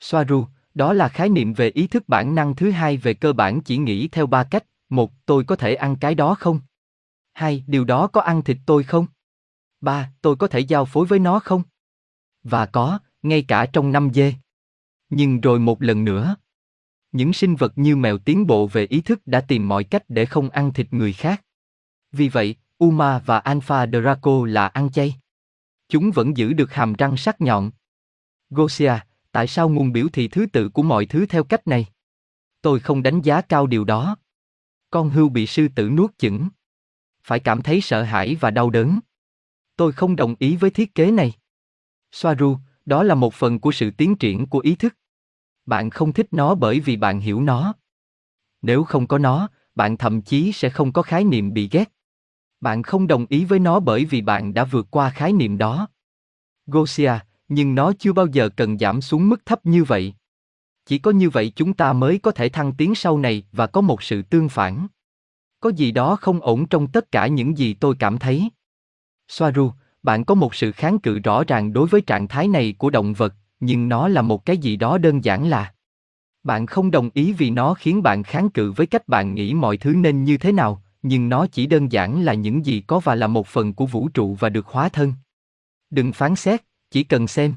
Soaru, 0.00 0.46
đó 0.74 0.92
là 0.92 1.08
khái 1.08 1.28
niệm 1.28 1.52
về 1.52 1.70
ý 1.70 1.86
thức 1.86 2.08
bản 2.08 2.34
năng 2.34 2.56
thứ 2.56 2.70
hai 2.70 2.96
về 2.96 3.14
cơ 3.14 3.32
bản 3.32 3.60
chỉ 3.60 3.76
nghĩ 3.76 4.08
theo 4.08 4.26
ba 4.26 4.44
cách. 4.44 4.64
Một, 4.88 5.12
tôi 5.26 5.44
có 5.44 5.56
thể 5.56 5.74
ăn 5.74 5.96
cái 5.96 6.14
đó 6.14 6.34
không? 6.34 6.60
Hai, 7.32 7.64
điều 7.66 7.84
đó 7.84 8.06
có 8.06 8.20
ăn 8.20 8.44
thịt 8.44 8.56
tôi 8.66 8.82
không? 8.82 9.06
Ba, 9.80 10.12
tôi 10.22 10.36
có 10.36 10.48
thể 10.48 10.60
giao 10.60 10.84
phối 10.84 11.06
với 11.06 11.18
nó 11.18 11.38
không? 11.38 11.62
Và 12.42 12.66
có, 12.66 12.98
ngay 13.22 13.42
cả 13.42 13.66
trong 13.66 13.92
năm 13.92 14.10
dê. 14.14 14.34
Nhưng 15.10 15.40
rồi 15.40 15.58
một 15.58 15.82
lần 15.82 16.04
nữa, 16.04 16.36
những 17.12 17.32
sinh 17.32 17.56
vật 17.56 17.72
như 17.76 17.96
mèo 17.96 18.18
tiến 18.18 18.46
bộ 18.46 18.66
về 18.66 18.86
ý 18.86 19.00
thức 19.00 19.26
đã 19.26 19.40
tìm 19.40 19.68
mọi 19.68 19.84
cách 19.84 20.02
để 20.08 20.26
không 20.26 20.50
ăn 20.50 20.72
thịt 20.72 20.92
người 20.92 21.12
khác. 21.12 21.42
Vì 22.12 22.28
vậy, 22.28 22.56
Uma 22.78 23.18
và 23.18 23.38
Alpha 23.38 23.86
Draco 23.86 24.46
là 24.46 24.66
ăn 24.66 24.90
chay. 24.90 25.16
Chúng 25.88 26.10
vẫn 26.10 26.36
giữ 26.36 26.52
được 26.52 26.72
hàm 26.72 26.92
răng 26.92 27.16
sắc 27.16 27.40
nhọn. 27.40 27.70
Gosia, 28.50 28.92
tại 29.32 29.46
sao 29.46 29.68
nguồn 29.68 29.92
biểu 29.92 30.08
thị 30.12 30.28
thứ 30.28 30.46
tự 30.52 30.68
của 30.68 30.82
mọi 30.82 31.06
thứ 31.06 31.26
theo 31.26 31.44
cách 31.44 31.66
này? 31.66 31.86
Tôi 32.62 32.80
không 32.80 33.02
đánh 33.02 33.22
giá 33.22 33.40
cao 33.40 33.66
điều 33.66 33.84
đó. 33.84 34.16
Con 34.90 35.10
hươu 35.10 35.28
bị 35.28 35.46
sư 35.46 35.68
tử 35.74 35.90
nuốt 35.90 36.18
chửng. 36.18 36.48
Phải 37.22 37.40
cảm 37.40 37.62
thấy 37.62 37.80
sợ 37.80 38.02
hãi 38.02 38.36
và 38.40 38.50
đau 38.50 38.70
đớn. 38.70 39.00
Tôi 39.76 39.92
không 39.92 40.16
đồng 40.16 40.34
ý 40.38 40.56
với 40.56 40.70
thiết 40.70 40.94
kế 40.94 41.10
này. 41.10 41.32
Soaru, 42.12 42.58
đó 42.86 43.02
là 43.02 43.14
một 43.14 43.34
phần 43.34 43.60
của 43.60 43.72
sự 43.72 43.90
tiến 43.90 44.16
triển 44.16 44.46
của 44.46 44.58
ý 44.58 44.74
thức. 44.74 44.94
Bạn 45.66 45.90
không 45.90 46.12
thích 46.12 46.26
nó 46.30 46.54
bởi 46.54 46.80
vì 46.80 46.96
bạn 46.96 47.20
hiểu 47.20 47.40
nó. 47.40 47.74
Nếu 48.62 48.84
không 48.84 49.06
có 49.06 49.18
nó, 49.18 49.48
bạn 49.74 49.96
thậm 49.96 50.22
chí 50.22 50.52
sẽ 50.52 50.70
không 50.70 50.92
có 50.92 51.02
khái 51.02 51.24
niệm 51.24 51.52
bị 51.52 51.68
ghét. 51.72 51.95
Bạn 52.60 52.82
không 52.82 53.06
đồng 53.06 53.26
ý 53.28 53.44
với 53.44 53.58
nó 53.58 53.80
bởi 53.80 54.04
vì 54.04 54.20
bạn 54.20 54.54
đã 54.54 54.64
vượt 54.64 54.86
qua 54.90 55.10
khái 55.10 55.32
niệm 55.32 55.58
đó. 55.58 55.88
Gosia, 56.66 57.12
nhưng 57.48 57.74
nó 57.74 57.92
chưa 57.98 58.12
bao 58.12 58.26
giờ 58.26 58.48
cần 58.56 58.78
giảm 58.78 59.00
xuống 59.00 59.28
mức 59.28 59.46
thấp 59.46 59.66
như 59.66 59.84
vậy. 59.84 60.14
Chỉ 60.86 60.98
có 60.98 61.10
như 61.10 61.30
vậy 61.30 61.52
chúng 61.56 61.74
ta 61.74 61.92
mới 61.92 62.18
có 62.18 62.30
thể 62.30 62.48
thăng 62.48 62.72
tiến 62.72 62.94
sau 62.94 63.18
này 63.18 63.42
và 63.52 63.66
có 63.66 63.80
một 63.80 64.02
sự 64.02 64.22
tương 64.22 64.48
phản. 64.48 64.86
Có 65.60 65.70
gì 65.70 65.92
đó 65.92 66.16
không 66.16 66.40
ổn 66.40 66.66
trong 66.66 66.86
tất 66.86 67.12
cả 67.12 67.26
những 67.26 67.58
gì 67.58 67.74
tôi 67.74 67.94
cảm 67.98 68.18
thấy. 68.18 68.50
Soaru, 69.28 69.72
bạn 70.02 70.24
có 70.24 70.34
một 70.34 70.54
sự 70.54 70.72
kháng 70.72 70.98
cự 70.98 71.18
rõ 71.18 71.44
ràng 71.44 71.72
đối 71.72 71.86
với 71.88 72.00
trạng 72.00 72.28
thái 72.28 72.48
này 72.48 72.74
của 72.78 72.90
động 72.90 73.12
vật, 73.12 73.34
nhưng 73.60 73.88
nó 73.88 74.08
là 74.08 74.22
một 74.22 74.44
cái 74.44 74.58
gì 74.58 74.76
đó 74.76 74.98
đơn 74.98 75.24
giản 75.24 75.48
là 75.48 75.72
bạn 76.42 76.66
không 76.66 76.90
đồng 76.90 77.10
ý 77.14 77.32
vì 77.32 77.50
nó 77.50 77.74
khiến 77.74 78.02
bạn 78.02 78.22
kháng 78.22 78.50
cự 78.50 78.72
với 78.72 78.86
cách 78.86 79.08
bạn 79.08 79.34
nghĩ 79.34 79.54
mọi 79.54 79.76
thứ 79.76 79.94
nên 79.96 80.24
như 80.24 80.38
thế 80.38 80.52
nào 80.52 80.82
nhưng 81.08 81.28
nó 81.28 81.46
chỉ 81.46 81.66
đơn 81.66 81.92
giản 81.92 82.24
là 82.24 82.34
những 82.34 82.66
gì 82.66 82.80
có 82.86 83.00
và 83.00 83.14
là 83.14 83.26
một 83.26 83.46
phần 83.46 83.74
của 83.74 83.86
vũ 83.86 84.08
trụ 84.08 84.34
và 84.34 84.48
được 84.48 84.66
hóa 84.66 84.88
thân 84.88 85.12
đừng 85.90 86.12
phán 86.12 86.36
xét 86.36 86.62
chỉ 86.90 87.04
cần 87.04 87.26
xem 87.26 87.54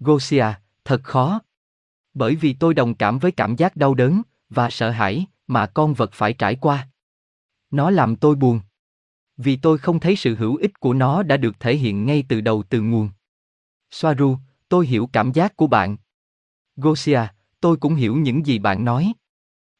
gosia 0.00 0.46
thật 0.84 1.00
khó 1.04 1.40
bởi 2.14 2.34
vì 2.34 2.52
tôi 2.52 2.74
đồng 2.74 2.94
cảm 2.94 3.18
với 3.18 3.32
cảm 3.32 3.56
giác 3.56 3.76
đau 3.76 3.94
đớn 3.94 4.22
và 4.50 4.70
sợ 4.70 4.90
hãi 4.90 5.26
mà 5.46 5.66
con 5.66 5.94
vật 5.94 6.10
phải 6.12 6.32
trải 6.32 6.56
qua 6.56 6.88
nó 7.70 7.90
làm 7.90 8.16
tôi 8.16 8.34
buồn 8.34 8.60
vì 9.36 9.56
tôi 9.56 9.78
không 9.78 10.00
thấy 10.00 10.16
sự 10.16 10.34
hữu 10.34 10.56
ích 10.56 10.80
của 10.80 10.94
nó 10.94 11.22
đã 11.22 11.36
được 11.36 11.60
thể 11.60 11.76
hiện 11.76 12.06
ngay 12.06 12.24
từ 12.28 12.40
đầu 12.40 12.62
từ 12.70 12.80
nguồn 12.80 13.10
soaru 13.90 14.36
tôi 14.68 14.86
hiểu 14.86 15.08
cảm 15.12 15.32
giác 15.32 15.56
của 15.56 15.66
bạn. 15.66 15.96
Gosia, 16.76 17.20
tôi 17.60 17.76
cũng 17.76 17.94
hiểu 17.94 18.16
những 18.16 18.46
gì 18.46 18.58
bạn 18.58 18.84
nói. 18.84 19.12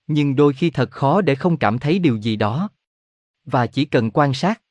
Nhưng 0.07 0.37
đôi 0.37 0.53
khi 0.53 0.71
thật 0.71 0.91
khó 0.91 1.21
để 1.21 1.35
không 1.35 1.57
cảm 1.57 1.79
thấy 1.79 1.99
điều 1.99 2.17
gì 2.17 2.37
đó. 2.37 2.69
Và 3.51 3.67
chỉ 3.67 3.85
cần 3.85 4.11
quan 4.11 4.35
sát. 4.35 4.63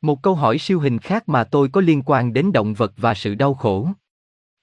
Một 0.00 0.22
câu 0.22 0.34
hỏi 0.34 0.58
siêu 0.58 0.80
hình 0.80 0.98
khác 0.98 1.28
mà 1.28 1.44
tôi 1.44 1.68
có 1.68 1.80
liên 1.80 2.02
quan 2.06 2.32
đến 2.32 2.52
động 2.52 2.74
vật 2.74 2.92
và 2.96 3.14
sự 3.14 3.34
đau 3.34 3.54
khổ. 3.54 3.88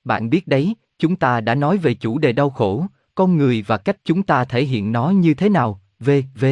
Bạn 0.03 0.29
biết 0.29 0.47
đấy, 0.47 0.75
chúng 0.97 1.15
ta 1.15 1.41
đã 1.41 1.55
nói 1.55 1.77
về 1.77 1.93
chủ 1.93 2.17
đề 2.17 2.31
đau 2.31 2.49
khổ, 2.49 2.85
con 3.15 3.37
người 3.37 3.61
và 3.67 3.77
cách 3.77 3.97
chúng 4.03 4.23
ta 4.23 4.45
thể 4.45 4.63
hiện 4.63 4.91
nó 4.91 5.09
như 5.09 5.33
thế 5.33 5.49
nào, 5.49 5.81
v, 5.99 6.09
v. 6.35 6.45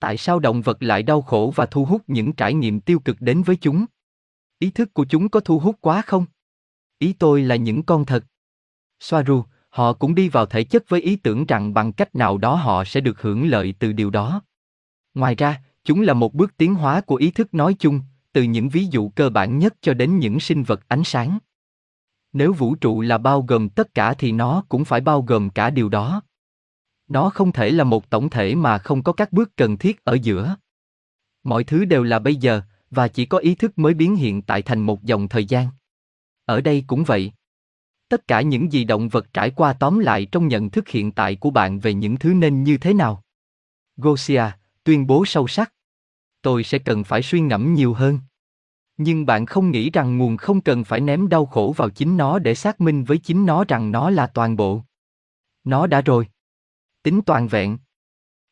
Tại 0.00 0.16
sao 0.16 0.38
động 0.38 0.62
vật 0.62 0.82
lại 0.82 1.02
đau 1.02 1.22
khổ 1.22 1.52
và 1.56 1.66
thu 1.66 1.84
hút 1.84 2.02
những 2.06 2.32
trải 2.32 2.54
nghiệm 2.54 2.80
tiêu 2.80 2.98
cực 2.98 3.20
đến 3.20 3.42
với 3.42 3.56
chúng? 3.56 3.84
Ý 4.58 4.70
thức 4.70 4.94
của 4.94 5.04
chúng 5.04 5.28
có 5.28 5.40
thu 5.40 5.58
hút 5.58 5.76
quá 5.80 6.02
không? 6.02 6.26
Ý 6.98 7.12
tôi 7.12 7.42
là 7.42 7.56
những 7.56 7.82
con 7.82 8.04
thật. 8.04 8.24
Soaru, 9.00 9.44
họ 9.68 9.92
cũng 9.92 10.14
đi 10.14 10.28
vào 10.28 10.46
thể 10.46 10.64
chất 10.64 10.88
với 10.88 11.00
ý 11.00 11.16
tưởng 11.16 11.46
rằng 11.46 11.74
bằng 11.74 11.92
cách 11.92 12.14
nào 12.14 12.38
đó 12.38 12.54
họ 12.54 12.84
sẽ 12.84 13.00
được 13.00 13.22
hưởng 13.22 13.46
lợi 13.46 13.74
từ 13.78 13.92
điều 13.92 14.10
đó. 14.10 14.42
Ngoài 15.14 15.34
ra, 15.34 15.62
chúng 15.84 16.00
là 16.00 16.14
một 16.14 16.34
bước 16.34 16.56
tiến 16.56 16.74
hóa 16.74 17.00
của 17.00 17.16
ý 17.16 17.30
thức 17.30 17.54
nói 17.54 17.76
chung, 17.78 18.00
từ 18.32 18.42
những 18.42 18.68
ví 18.68 18.86
dụ 18.86 19.08
cơ 19.08 19.30
bản 19.30 19.58
nhất 19.58 19.74
cho 19.80 19.94
đến 19.94 20.18
những 20.18 20.40
sinh 20.40 20.62
vật 20.62 20.88
ánh 20.88 21.04
sáng. 21.04 21.38
Nếu 22.32 22.52
vũ 22.52 22.74
trụ 22.74 23.00
là 23.00 23.18
bao 23.18 23.42
gồm 23.42 23.68
tất 23.68 23.94
cả 23.94 24.14
thì 24.14 24.32
nó 24.32 24.64
cũng 24.68 24.84
phải 24.84 25.00
bao 25.00 25.22
gồm 25.22 25.50
cả 25.50 25.70
điều 25.70 25.88
đó. 25.88 26.22
Nó 27.08 27.30
không 27.30 27.52
thể 27.52 27.70
là 27.70 27.84
một 27.84 28.10
tổng 28.10 28.30
thể 28.30 28.54
mà 28.54 28.78
không 28.78 29.02
có 29.02 29.12
các 29.12 29.32
bước 29.32 29.56
cần 29.56 29.78
thiết 29.78 30.04
ở 30.04 30.18
giữa. 30.22 30.56
Mọi 31.42 31.64
thứ 31.64 31.84
đều 31.84 32.02
là 32.02 32.18
bây 32.18 32.36
giờ, 32.36 32.60
và 32.90 33.08
chỉ 33.08 33.26
có 33.26 33.38
ý 33.38 33.54
thức 33.54 33.78
mới 33.78 33.94
biến 33.94 34.16
hiện 34.16 34.42
tại 34.42 34.62
thành 34.62 34.80
một 34.80 35.02
dòng 35.02 35.28
thời 35.28 35.44
gian. 35.44 35.68
Ở 36.44 36.60
đây 36.60 36.84
cũng 36.86 37.04
vậy. 37.04 37.32
Tất 38.08 38.28
cả 38.28 38.40
những 38.40 38.72
gì 38.72 38.84
động 38.84 39.08
vật 39.08 39.32
trải 39.32 39.50
qua 39.50 39.72
tóm 39.72 39.98
lại 39.98 40.26
trong 40.32 40.48
nhận 40.48 40.70
thức 40.70 40.88
hiện 40.88 41.12
tại 41.12 41.36
của 41.36 41.50
bạn 41.50 41.80
về 41.80 41.94
những 41.94 42.16
thứ 42.16 42.34
nên 42.34 42.62
như 42.62 42.78
thế 42.78 42.94
nào. 42.94 43.22
Gosia, 43.96 44.44
tuyên 44.84 45.06
bố 45.06 45.24
sâu 45.24 45.48
sắc. 45.48 45.72
Tôi 46.42 46.64
sẽ 46.64 46.78
cần 46.78 47.04
phải 47.04 47.22
suy 47.22 47.40
ngẫm 47.40 47.74
nhiều 47.74 47.94
hơn. 47.94 48.18
Nhưng 48.96 49.26
bạn 49.26 49.46
không 49.46 49.70
nghĩ 49.70 49.90
rằng 49.90 50.18
nguồn 50.18 50.36
không 50.36 50.60
cần 50.60 50.84
phải 50.84 51.00
ném 51.00 51.28
đau 51.28 51.46
khổ 51.46 51.74
vào 51.76 51.90
chính 51.90 52.16
nó 52.16 52.38
để 52.38 52.54
xác 52.54 52.80
minh 52.80 53.04
với 53.04 53.18
chính 53.18 53.46
nó 53.46 53.64
rằng 53.64 53.92
nó 53.92 54.10
là 54.10 54.26
toàn 54.26 54.56
bộ. 54.56 54.82
Nó 55.64 55.86
đã 55.86 56.00
rồi. 56.00 56.28
Tính 57.02 57.20
toàn 57.26 57.48
vẹn. 57.48 57.78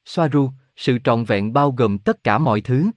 Soaru, 0.04 0.50
sự 0.76 0.98
trọn 1.04 1.24
vẹn 1.24 1.52
bao 1.52 1.72
gồm 1.72 1.98
tất 1.98 2.24
cả 2.24 2.38
mọi 2.38 2.60
thứ. 2.60 2.90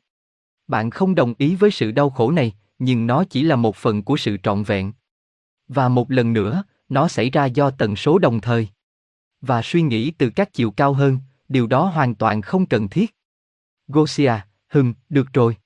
Bạn 0.68 0.89
không 0.89 1.15
đồng 1.15 1.34
ý 1.38 1.56
với 1.56 1.72
sự 1.72 1.92
đau 1.92 2.10
khổ 2.10 2.32
này, 2.32 2.54
nhưng 2.80 3.08
nó 3.08 3.24
chỉ 3.30 3.44
là 3.44 3.56
một 3.56 3.75
phần 3.75 4.04
của 4.04 4.18
sự 4.18 4.38
trọn 4.44 4.63
vẹn. 4.63 4.94
Và 5.68 5.89
một 5.89 6.12
lần 6.12 6.34
nữa, 6.34 6.63
nó 6.89 7.08
xảy 7.08 7.30
ra 7.30 7.46
do 7.46 7.72
tần 7.72 7.96
số 7.96 8.18
đồng 8.18 8.42
thời. 8.42 8.68
Và 9.42 9.62
suy 9.62 9.82
nghĩ 9.82 10.12
từ 10.12 10.30
các 10.30 10.54
chiều 10.54 10.72
cao 10.72 10.94
hơn, 10.94 11.20
điều 11.50 11.68
đó 11.68 11.86
hoàn 11.86 12.15
toàn 12.15 12.42
không 12.42 12.65
cần 12.65 12.89
thiết. 12.89 13.15
Gosia, 13.88 14.34
hừm, 14.70 14.94
được 15.10 15.34
rồi. 15.34 15.58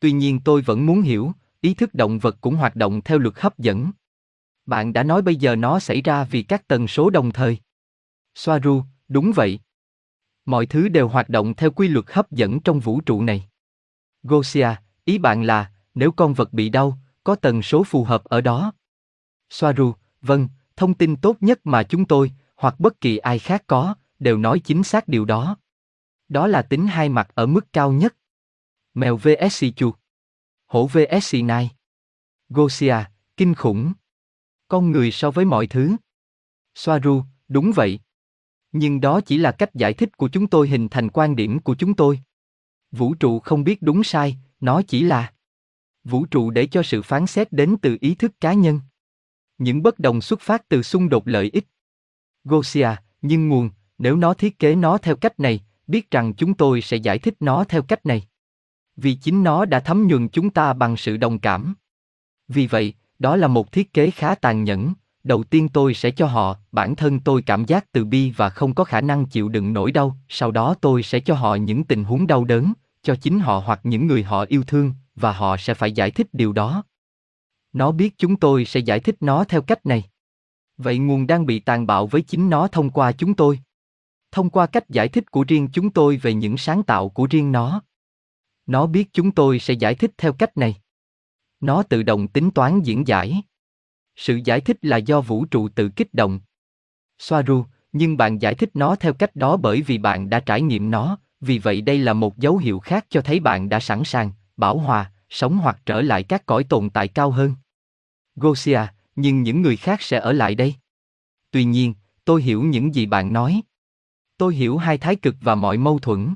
Tuy 0.00 0.12
nhiên 0.12 0.40
tôi 0.40 0.62
vẫn 0.62 0.86
muốn 0.86 1.02
hiểu, 1.02 1.32
ý 1.60 1.74
thức 1.74 1.94
động 1.94 2.18
vật 2.18 2.36
cũng 2.40 2.54
hoạt 2.54 2.76
động 2.76 3.00
theo 3.00 3.18
luật 3.18 3.34
hấp 3.36 3.58
dẫn. 3.58 3.90
Bạn 4.66 4.92
đã 4.92 5.02
nói 5.02 5.22
bây 5.22 5.36
giờ 5.36 5.56
nó 5.56 5.78
xảy 5.78 6.02
ra 6.02 6.24
vì 6.24 6.42
các 6.42 6.68
tần 6.68 6.88
số 6.88 7.10
đồng 7.10 7.32
thời. 7.32 7.58
Soaru, 8.34 8.82
đúng 9.08 9.32
vậy. 9.34 9.60
Mọi 10.44 10.66
thứ 10.66 10.88
đều 10.88 11.08
hoạt 11.08 11.28
động 11.28 11.54
theo 11.54 11.70
quy 11.70 11.88
luật 11.88 12.04
hấp 12.08 12.30
dẫn 12.30 12.60
trong 12.60 12.80
vũ 12.80 13.00
trụ 13.00 13.22
này. 13.22 13.48
Gosia, 14.22 14.68
ý 15.04 15.18
bạn 15.18 15.42
là, 15.42 15.72
nếu 15.94 16.12
con 16.12 16.34
vật 16.34 16.52
bị 16.52 16.68
đau, 16.68 16.98
có 17.24 17.34
tần 17.34 17.62
số 17.62 17.84
phù 17.84 18.04
hợp 18.04 18.24
ở 18.24 18.40
đó. 18.40 18.72
Soaru, 19.50 19.94
vâng, 20.22 20.48
thông 20.76 20.94
tin 20.94 21.16
tốt 21.16 21.36
nhất 21.40 21.60
mà 21.64 21.82
chúng 21.82 22.04
tôi, 22.04 22.32
hoặc 22.56 22.80
bất 22.80 23.00
kỳ 23.00 23.16
ai 23.16 23.38
khác 23.38 23.64
có, 23.66 23.94
đều 24.18 24.38
nói 24.38 24.58
chính 24.58 24.82
xác 24.82 25.08
điều 25.08 25.24
đó. 25.24 25.56
Đó 26.28 26.46
là 26.46 26.62
tính 26.62 26.86
hai 26.86 27.08
mặt 27.08 27.28
ở 27.34 27.46
mức 27.46 27.72
cao 27.72 27.92
nhất. 27.92 28.16
Mèo 28.94 29.16
vs 29.16 29.64
chuột. 29.76 29.94
Hổ 30.66 30.86
vs 30.86 31.34
nai. 31.44 31.70
Gosia, 32.48 32.96
kinh 33.36 33.54
khủng. 33.54 33.92
Con 34.68 34.90
người 34.90 35.12
so 35.12 35.30
với 35.30 35.44
mọi 35.44 35.66
thứ. 35.66 35.96
Soaru, 36.74 37.22
đúng 37.48 37.72
vậy. 37.74 38.00
Nhưng 38.72 39.00
đó 39.00 39.20
chỉ 39.20 39.38
là 39.38 39.52
cách 39.52 39.74
giải 39.74 39.94
thích 39.94 40.16
của 40.16 40.28
chúng 40.28 40.46
tôi 40.46 40.68
hình 40.68 40.88
thành 40.88 41.08
quan 41.08 41.36
điểm 41.36 41.58
của 41.58 41.74
chúng 41.74 41.94
tôi. 41.94 42.20
Vũ 42.90 43.14
trụ 43.14 43.40
không 43.40 43.64
biết 43.64 43.82
đúng 43.82 44.04
sai, 44.04 44.36
nó 44.60 44.82
chỉ 44.88 45.02
là 45.02 45.32
vũ 46.04 46.26
trụ 46.26 46.50
để 46.50 46.66
cho 46.66 46.82
sự 46.82 47.02
phán 47.02 47.26
xét 47.26 47.52
đến 47.52 47.76
từ 47.82 47.96
ý 48.00 48.14
thức 48.14 48.32
cá 48.40 48.52
nhân. 48.52 48.80
Những 49.58 49.82
bất 49.82 49.98
đồng 49.98 50.20
xuất 50.20 50.40
phát 50.40 50.68
từ 50.68 50.82
xung 50.82 51.08
đột 51.08 51.28
lợi 51.28 51.50
ích. 51.52 51.66
Gosia, 52.44 52.88
nhưng 53.22 53.48
nguồn, 53.48 53.70
nếu 53.98 54.16
nó 54.16 54.34
thiết 54.34 54.58
kế 54.58 54.74
nó 54.74 54.98
theo 54.98 55.16
cách 55.16 55.40
này, 55.40 55.64
biết 55.86 56.10
rằng 56.10 56.34
chúng 56.34 56.54
tôi 56.54 56.80
sẽ 56.80 56.96
giải 56.96 57.18
thích 57.18 57.34
nó 57.40 57.64
theo 57.64 57.82
cách 57.82 58.06
này. 58.06 58.22
Vì 58.96 59.14
chính 59.14 59.42
nó 59.42 59.64
đã 59.64 59.80
thấm 59.80 60.06
nhuần 60.06 60.28
chúng 60.28 60.50
ta 60.50 60.72
bằng 60.72 60.96
sự 60.96 61.16
đồng 61.16 61.38
cảm. 61.38 61.74
Vì 62.48 62.66
vậy, 62.66 62.94
đó 63.18 63.36
là 63.36 63.48
một 63.48 63.72
thiết 63.72 63.92
kế 63.92 64.10
khá 64.10 64.34
tàn 64.34 64.64
nhẫn. 64.64 64.92
Đầu 65.24 65.44
tiên 65.44 65.68
tôi 65.68 65.94
sẽ 65.94 66.10
cho 66.10 66.26
họ, 66.26 66.56
bản 66.72 66.96
thân 66.96 67.20
tôi 67.20 67.42
cảm 67.42 67.64
giác 67.64 67.92
từ 67.92 68.04
bi 68.04 68.30
và 68.36 68.50
không 68.50 68.74
có 68.74 68.84
khả 68.84 69.00
năng 69.00 69.26
chịu 69.26 69.48
đựng 69.48 69.72
nỗi 69.72 69.92
đau, 69.92 70.16
sau 70.28 70.50
đó 70.50 70.74
tôi 70.80 71.02
sẽ 71.02 71.20
cho 71.20 71.34
họ 71.34 71.54
những 71.54 71.84
tình 71.84 72.04
huống 72.04 72.26
đau 72.26 72.44
đớn, 72.44 72.72
cho 73.02 73.14
chính 73.14 73.40
họ 73.40 73.62
hoặc 73.66 73.80
những 73.82 74.06
người 74.06 74.22
họ 74.22 74.44
yêu 74.48 74.62
thương, 74.66 74.92
và 75.14 75.32
họ 75.32 75.56
sẽ 75.56 75.74
phải 75.74 75.92
giải 75.92 76.10
thích 76.10 76.26
điều 76.32 76.52
đó. 76.52 76.84
Nó 77.72 77.92
biết 77.92 78.14
chúng 78.18 78.36
tôi 78.36 78.64
sẽ 78.64 78.80
giải 78.80 79.00
thích 79.00 79.16
nó 79.20 79.44
theo 79.44 79.62
cách 79.62 79.86
này. 79.86 80.04
Vậy 80.76 80.98
nguồn 80.98 81.26
đang 81.26 81.46
bị 81.46 81.58
tàn 81.58 81.86
bạo 81.86 82.06
với 82.06 82.22
chính 82.22 82.50
nó 82.50 82.68
thông 82.68 82.90
qua 82.90 83.12
chúng 83.12 83.34
tôi. 83.34 83.58
Thông 84.34 84.50
qua 84.50 84.66
cách 84.66 84.90
giải 84.90 85.08
thích 85.08 85.30
của 85.30 85.44
riêng 85.48 85.68
chúng 85.72 85.90
tôi 85.90 86.16
về 86.16 86.34
những 86.34 86.56
sáng 86.56 86.82
tạo 86.82 87.08
của 87.08 87.26
riêng 87.30 87.52
nó. 87.52 87.82
Nó 88.66 88.86
biết 88.86 89.12
chúng 89.12 89.30
tôi 89.30 89.58
sẽ 89.58 89.74
giải 89.74 89.94
thích 89.94 90.10
theo 90.18 90.32
cách 90.32 90.56
này. 90.56 90.76
Nó 91.60 91.82
tự 91.82 92.02
động 92.02 92.28
tính 92.28 92.50
toán 92.50 92.80
diễn 92.82 93.06
giải. 93.06 93.42
Sự 94.16 94.40
giải 94.44 94.60
thích 94.60 94.78
là 94.82 94.96
do 94.96 95.20
vũ 95.20 95.44
trụ 95.44 95.68
tự 95.68 95.88
kích 95.88 96.14
động. 96.14 96.40
Soaru, 97.18 97.64
nhưng 97.92 98.16
bạn 98.16 98.42
giải 98.42 98.54
thích 98.54 98.70
nó 98.74 98.96
theo 98.96 99.12
cách 99.12 99.36
đó 99.36 99.56
bởi 99.56 99.82
vì 99.82 99.98
bạn 99.98 100.30
đã 100.30 100.40
trải 100.40 100.62
nghiệm 100.62 100.90
nó, 100.90 101.18
vì 101.40 101.58
vậy 101.58 101.80
đây 101.80 101.98
là 101.98 102.12
một 102.12 102.38
dấu 102.38 102.56
hiệu 102.56 102.78
khác 102.78 103.06
cho 103.08 103.20
thấy 103.20 103.40
bạn 103.40 103.68
đã 103.68 103.80
sẵn 103.80 104.04
sàng, 104.04 104.32
bảo 104.56 104.78
hòa, 104.78 105.12
sống 105.30 105.58
hoặc 105.58 105.78
trở 105.86 106.00
lại 106.00 106.22
các 106.22 106.46
cõi 106.46 106.64
tồn 106.64 106.90
tại 106.90 107.08
cao 107.08 107.30
hơn. 107.30 107.54
Gosia, 108.36 108.80
nhưng 109.16 109.42
những 109.42 109.62
người 109.62 109.76
khác 109.76 110.02
sẽ 110.02 110.18
ở 110.18 110.32
lại 110.32 110.54
đây. 110.54 110.74
Tuy 111.50 111.64
nhiên, 111.64 111.94
tôi 112.24 112.42
hiểu 112.42 112.62
những 112.62 112.94
gì 112.94 113.06
bạn 113.06 113.32
nói. 113.32 113.62
Tôi 114.36 114.54
hiểu 114.54 114.78
hai 114.78 114.98
thái 114.98 115.16
cực 115.16 115.34
và 115.40 115.54
mọi 115.54 115.76
mâu 115.76 115.98
thuẫn. 115.98 116.34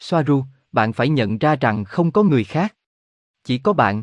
Soaru, 0.00 0.44
bạn 0.72 0.92
phải 0.92 1.08
nhận 1.08 1.38
ra 1.38 1.56
rằng 1.56 1.84
không 1.84 2.10
có 2.12 2.22
người 2.22 2.44
khác. 2.44 2.74
Chỉ 3.44 3.58
có 3.58 3.72
bạn. 3.72 4.02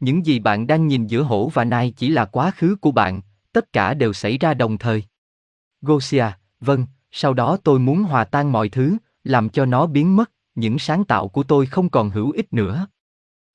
Những 0.00 0.26
gì 0.26 0.38
bạn 0.38 0.66
đang 0.66 0.86
nhìn 0.86 1.06
giữa 1.06 1.22
hổ 1.22 1.48
và 1.48 1.64
nai 1.64 1.94
chỉ 1.96 2.08
là 2.08 2.24
quá 2.24 2.50
khứ 2.50 2.76
của 2.80 2.92
bạn, 2.92 3.20
tất 3.52 3.72
cả 3.72 3.94
đều 3.94 4.12
xảy 4.12 4.38
ra 4.38 4.54
đồng 4.54 4.78
thời. 4.78 5.04
Gosia, 5.82 6.26
vâng, 6.60 6.86
sau 7.10 7.34
đó 7.34 7.56
tôi 7.64 7.78
muốn 7.78 8.02
hòa 8.02 8.24
tan 8.24 8.52
mọi 8.52 8.68
thứ, 8.68 8.96
làm 9.24 9.48
cho 9.48 9.64
nó 9.64 9.86
biến 9.86 10.16
mất, 10.16 10.30
những 10.54 10.78
sáng 10.78 11.04
tạo 11.04 11.28
của 11.28 11.42
tôi 11.42 11.66
không 11.66 11.88
còn 11.88 12.10
hữu 12.10 12.30
ích 12.30 12.52
nữa. 12.52 12.86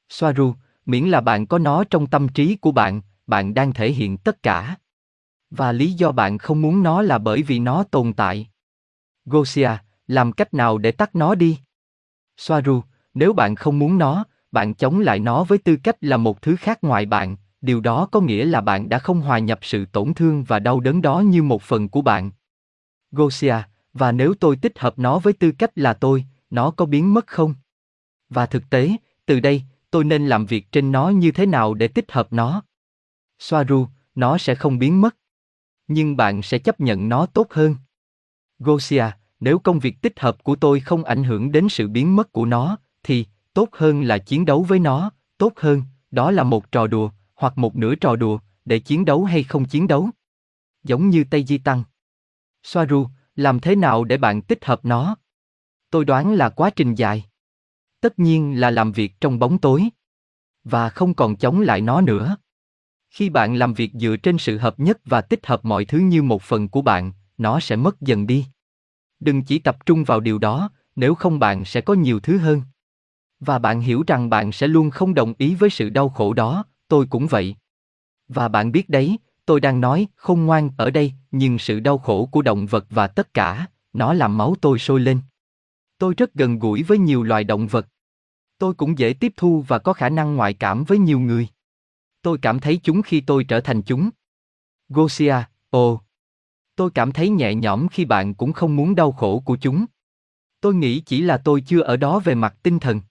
Soaru, 0.10 0.54
miễn 0.86 1.06
là 1.06 1.22
bạn 1.22 1.48
có 1.48 1.58
nó 1.58 1.84
trong 1.84 2.08
tâm 2.08 2.28
trí 2.28 2.56
của 2.56 2.72
bạn, 2.72 3.02
bạn 3.28 3.54
đang 3.54 3.74
thể 3.74 3.92
hiện 3.92 4.18
tất 4.18 4.44
cả. 4.44 4.76
Và 5.50 5.72
lý 5.72 5.94
do 5.94 6.12
bạn 6.12 6.38
không 6.38 6.62
muốn 6.62 6.84
nó 6.84 7.02
là 7.02 7.18
bởi 7.18 7.42
vì 7.42 7.60
nó 7.60 7.84
tồn 7.84 8.14
tại. 8.14 8.50
Gosia, 9.26 9.70
làm 10.08 10.32
cách 10.32 10.54
nào 10.54 10.78
để 10.78 10.92
tắt 10.92 11.16
nó 11.16 11.36
đi? 11.36 11.60
Soaru, 12.38 12.82
nếu 13.14 13.34
bạn 13.34 13.56
không 13.56 13.80
muốn 13.80 13.98
nó, 13.98 14.26
bạn 14.52 14.74
chống 14.74 15.00
lại 15.00 15.20
nó 15.20 15.44
với 15.44 15.58
tư 15.58 15.78
cách 15.84 15.96
là 16.02 16.18
một 16.18 16.42
thứ 16.42 16.56
khác 16.56 16.84
ngoài 16.84 17.06
bạn, 17.06 17.36
điều 17.62 17.82
đó 17.82 18.08
có 18.12 18.22
nghĩa 18.22 18.46
là 18.46 18.62
bạn 18.62 18.90
đã 18.90 19.00
không 19.00 19.22
hòa 19.22 19.40
nhập 19.40 19.60
sự 19.62 19.86
tổn 19.86 20.14
thương 20.14 20.44
và 20.44 20.60
đau 20.60 20.80
đớn 20.80 21.02
đó 21.02 21.20
như 21.20 21.44
một 21.44 21.62
phần 21.62 21.90
của 21.90 22.02
bạn. 22.02 22.32
Gosia, 23.12 23.56
và 23.94 24.12
nếu 24.12 24.34
tôi 24.40 24.56
tích 24.56 24.80
hợp 24.80 25.00
nó 25.00 25.20
với 25.20 25.34
tư 25.34 25.52
cách 25.52 25.72
là 25.76 25.94
tôi, 25.94 26.26
nó 26.50 26.72
có 26.72 26.86
biến 26.86 27.14
mất 27.14 27.28
không? 27.28 27.54
Và 28.30 28.46
thực 28.46 28.70
tế, 28.70 28.92
từ 29.26 29.40
đây, 29.40 29.64
tôi 29.92 30.04
nên 30.04 30.28
làm 30.28 30.46
việc 30.46 30.72
trên 30.72 30.92
nó 30.92 31.10
như 31.10 31.32
thế 31.32 31.46
nào 31.46 31.74
để 31.74 31.88
tích 31.88 32.12
hợp 32.12 32.34
nó? 32.34 32.64
Soaru, 33.40 33.88
nó 34.16 34.38
sẽ 34.38 34.56
không 34.56 34.80
biến 34.80 35.02
mất. 35.02 35.16
Nhưng 35.88 36.18
bạn 36.18 36.42
sẽ 36.42 36.60
chấp 36.60 36.80
nhận 36.80 37.10
nó 37.10 37.26
tốt 37.26 37.48
hơn. 37.50 37.76
Gosia, 38.60 39.06
nếu 39.40 39.60
công 39.60 39.80
việc 39.80 40.02
tích 40.02 40.20
hợp 40.20 40.44
của 40.44 40.56
tôi 40.56 40.80
không 40.80 41.04
ảnh 41.04 41.24
hưởng 41.24 41.52
đến 41.52 41.70
sự 41.70 41.88
biến 41.88 42.16
mất 42.16 42.32
của 42.32 42.46
nó, 42.46 42.78
thì, 43.04 43.26
tốt 43.54 43.70
hơn 43.72 44.02
là 44.02 44.18
chiến 44.18 44.46
đấu 44.46 44.64
với 44.64 44.80
nó, 44.80 45.12
tốt 45.38 45.54
hơn, 45.56 45.84
đó 46.12 46.32
là 46.32 46.44
một 46.44 46.72
trò 46.72 46.88
đùa, 46.88 47.10
hoặc 47.36 47.58
một 47.58 47.76
nửa 47.76 47.96
trò 47.96 48.16
đùa, 48.16 48.40
để 48.66 48.80
chiến 48.80 49.06
đấu 49.06 49.24
hay 49.24 49.44
không 49.44 49.66
chiến 49.66 49.88
đấu. 49.88 50.10
Giống 50.84 51.10
như 51.10 51.24
Tây 51.30 51.44
Di 51.44 51.58
Tăng. 51.58 51.84
Soaru, 52.64 53.08
làm 53.36 53.60
thế 53.60 53.76
nào 53.76 54.04
để 54.04 54.18
bạn 54.18 54.42
tích 54.42 54.66
hợp 54.66 54.86
nó? 54.86 55.16
Tôi 55.90 56.06
đoán 56.06 56.34
là 56.34 56.50
quá 56.50 56.70
trình 56.70 56.96
dài. 56.96 57.26
Tất 58.02 58.20
nhiên 58.20 58.60
là 58.60 58.72
làm 58.72 58.92
việc 58.92 59.22
trong 59.22 59.40
bóng 59.40 59.58
tối. 59.58 59.90
Và 60.64 60.90
không 60.90 61.14
còn 61.14 61.36
chống 61.36 61.62
lại 61.62 61.82
nó 61.82 62.02
nữa. 62.02 62.38
Khi 63.10 63.30
bạn 63.30 63.56
làm 63.56 63.74
việc 63.74 63.92
dựa 63.94 64.16
trên 64.18 64.38
sự 64.38 64.58
hợp 64.58 64.80
nhất 64.80 64.98
và 65.06 65.22
tích 65.22 65.46
hợp 65.48 65.66
mọi 65.66 65.86
thứ 65.86 65.98
như 65.98 66.24
một 66.24 66.42
phần 66.42 66.70
của 66.70 66.82
bạn, 66.82 67.12
nó 67.38 67.60
sẽ 67.60 67.76
mất 67.76 68.02
dần 68.02 68.28
đi. 68.28 68.46
Đừng 69.20 69.44
chỉ 69.44 69.60
tập 69.60 69.86
trung 69.86 70.04
vào 70.04 70.20
điều 70.20 70.38
đó, 70.38 70.70
nếu 70.96 71.16
không 71.16 71.40
bạn 71.40 71.66
sẽ 71.66 71.82
có 71.82 71.94
nhiều 71.94 72.20
thứ 72.20 72.38
hơn. 72.38 72.62
Và 73.40 73.60
bạn 73.60 73.82
hiểu 73.82 74.04
rằng 74.08 74.30
bạn 74.30 74.52
sẽ 74.52 74.68
luôn 74.68 74.90
không 74.90 75.14
đồng 75.14 75.34
ý 75.38 75.56
với 75.56 75.70
sự 75.70 75.90
đau 75.90 76.10
khổ 76.10 76.34
đó, 76.34 76.66
tôi 76.88 77.08
cũng 77.10 77.28
vậy. 77.28 77.56
Và 78.28 78.48
bạn 78.48 78.72
biết 78.72 78.90
đấy, 78.90 79.18
tôi 79.46 79.60
đang 79.60 79.82
nói 79.82 80.08
không 80.16 80.46
ngoan 80.46 80.70
ở 80.78 80.90
đây, 80.90 81.14
nhưng 81.32 81.60
sự 81.60 81.80
đau 81.80 81.98
khổ 81.98 82.26
của 82.26 82.42
động 82.42 82.66
vật 82.66 82.86
và 82.90 83.08
tất 83.08 83.34
cả, 83.34 83.68
nó 83.94 84.14
làm 84.14 84.38
máu 84.38 84.56
tôi 84.62 84.80
sôi 84.80 85.00
lên. 85.00 85.20
Tôi 85.98 86.14
rất 86.18 86.34
gần 86.34 86.60
gũi 86.60 86.84
với 86.84 86.98
nhiều 86.98 87.24
loài 87.24 87.44
động 87.44 87.68
vật. 87.68 87.88
Tôi 88.58 88.74
cũng 88.74 88.98
dễ 88.98 89.14
tiếp 89.14 89.34
thu 89.38 89.64
và 89.68 89.80
có 89.80 89.94
khả 89.94 90.10
năng 90.10 90.36
ngoại 90.36 90.54
cảm 90.54 90.84
với 90.84 90.98
nhiều 90.98 91.20
người. 91.20 91.48
Tôi 92.22 92.38
cảm 92.42 92.60
thấy 92.60 92.80
chúng 92.84 93.02
khi 93.02 93.22
tôi 93.22 93.44
trở 93.44 93.62
thành 93.62 93.82
chúng. 93.82 94.10
Gosia, 94.90 95.36
ồ. 95.70 96.05
Tôi 96.76 96.90
cảm 96.90 97.12
thấy 97.12 97.30
nhẹ 97.30 97.56
nhõm 97.56 97.88
khi 97.88 98.06
bạn 98.06 98.34
cũng 98.34 98.54
không 98.54 98.76
muốn 98.76 98.96
đau 98.96 99.12
khổ 99.12 99.40
của 99.46 99.58
chúng. 99.62 99.86
Tôi 100.62 100.76
nghĩ 100.76 101.00
chỉ 101.00 101.22
là 101.22 101.38
tôi 101.38 101.62
chưa 101.62 101.82
ở 101.82 101.98
đó 101.98 102.20
về 102.20 102.36
mặt 102.36 102.56
tinh 102.64 102.80
thần. 102.80 103.02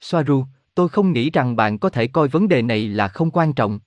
Soaru, 0.00 0.44
tôi 0.74 0.88
không 0.88 1.12
nghĩ 1.12 1.30
rằng 1.30 1.56
bạn 1.56 1.78
có 1.78 1.90
thể 1.90 2.06
coi 2.06 2.28
vấn 2.28 2.48
đề 2.48 2.62
này 2.62 2.88
là 2.88 3.08
không 3.08 3.30
quan 3.30 3.52
trọng. 3.52 3.80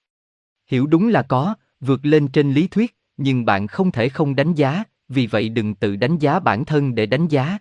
Hiểu 0.67 0.88
đúng 0.88 1.08
là 1.08 1.22
có, 1.22 1.56
vượt 1.80 2.06
lên 2.06 2.28
trên 2.28 2.54
lý 2.54 2.67
thuyết, 2.67 2.96
nhưng 3.17 3.46
bạn 3.46 3.67
không 3.67 3.91
thể 3.91 4.10
không 4.10 4.36
đánh 4.36 4.54
giá, 4.54 4.84
vì 5.10 5.28
vậy 5.28 5.50
đừng 5.50 5.76
tự 5.76 5.96
đánh 5.96 6.17
giá 6.17 6.39
bản 6.39 6.65
thân 6.65 6.96
để 6.96 7.06
đánh 7.06 7.28
giá. 7.28 7.58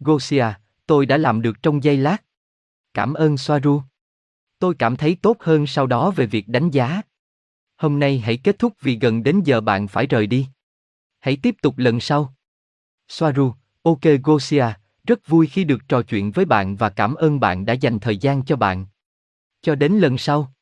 Gosia, 0.00 0.46
tôi 0.86 1.06
đã 1.06 1.16
làm 1.16 1.42
được 1.42 1.62
trong 1.62 1.84
giây 1.84 1.96
lát. 1.96 2.24
Cảm 2.94 3.14
ơn 3.14 3.36
Soaru. 3.36 3.82
Tôi 4.58 4.74
cảm 4.78 4.96
thấy 4.96 5.16
tốt 5.22 5.36
hơn 5.40 5.66
sau 5.66 5.86
đó 5.86 6.10
về 6.10 6.26
việc 6.26 6.48
đánh 6.48 6.70
giá. 6.70 7.02
Hôm 7.76 7.98
nay 7.98 8.18
hãy 8.18 8.36
kết 8.36 8.58
thúc 8.58 8.72
vì 8.80 8.98
gần 8.98 9.22
đến 9.22 9.40
giờ 9.44 9.60
bạn 9.60 9.88
phải 9.88 10.06
rời 10.06 10.26
đi. 10.26 10.46
Hãy 11.20 11.38
tiếp 11.42 11.54
tục 11.62 11.78
lần 11.78 12.00
sau. 12.00 12.34
Soaru, 13.08 13.54
ok 13.82 14.00
Gosia, 14.24 14.66
rất 15.06 15.26
vui 15.26 15.46
khi 15.46 15.64
được 15.64 15.88
trò 15.88 16.02
chuyện 16.02 16.30
với 16.30 16.44
bạn 16.44 16.76
và 16.76 16.88
cảm 16.88 17.14
ơn 17.14 17.40
bạn 17.40 17.66
đã 17.66 17.72
dành 17.72 17.98
thời 17.98 18.16
gian 18.16 18.44
cho 18.44 18.56
bạn. 18.56 18.86
Cho 19.62 19.74
đến 19.74 19.92
lần 19.92 20.18
sau. 20.18 20.52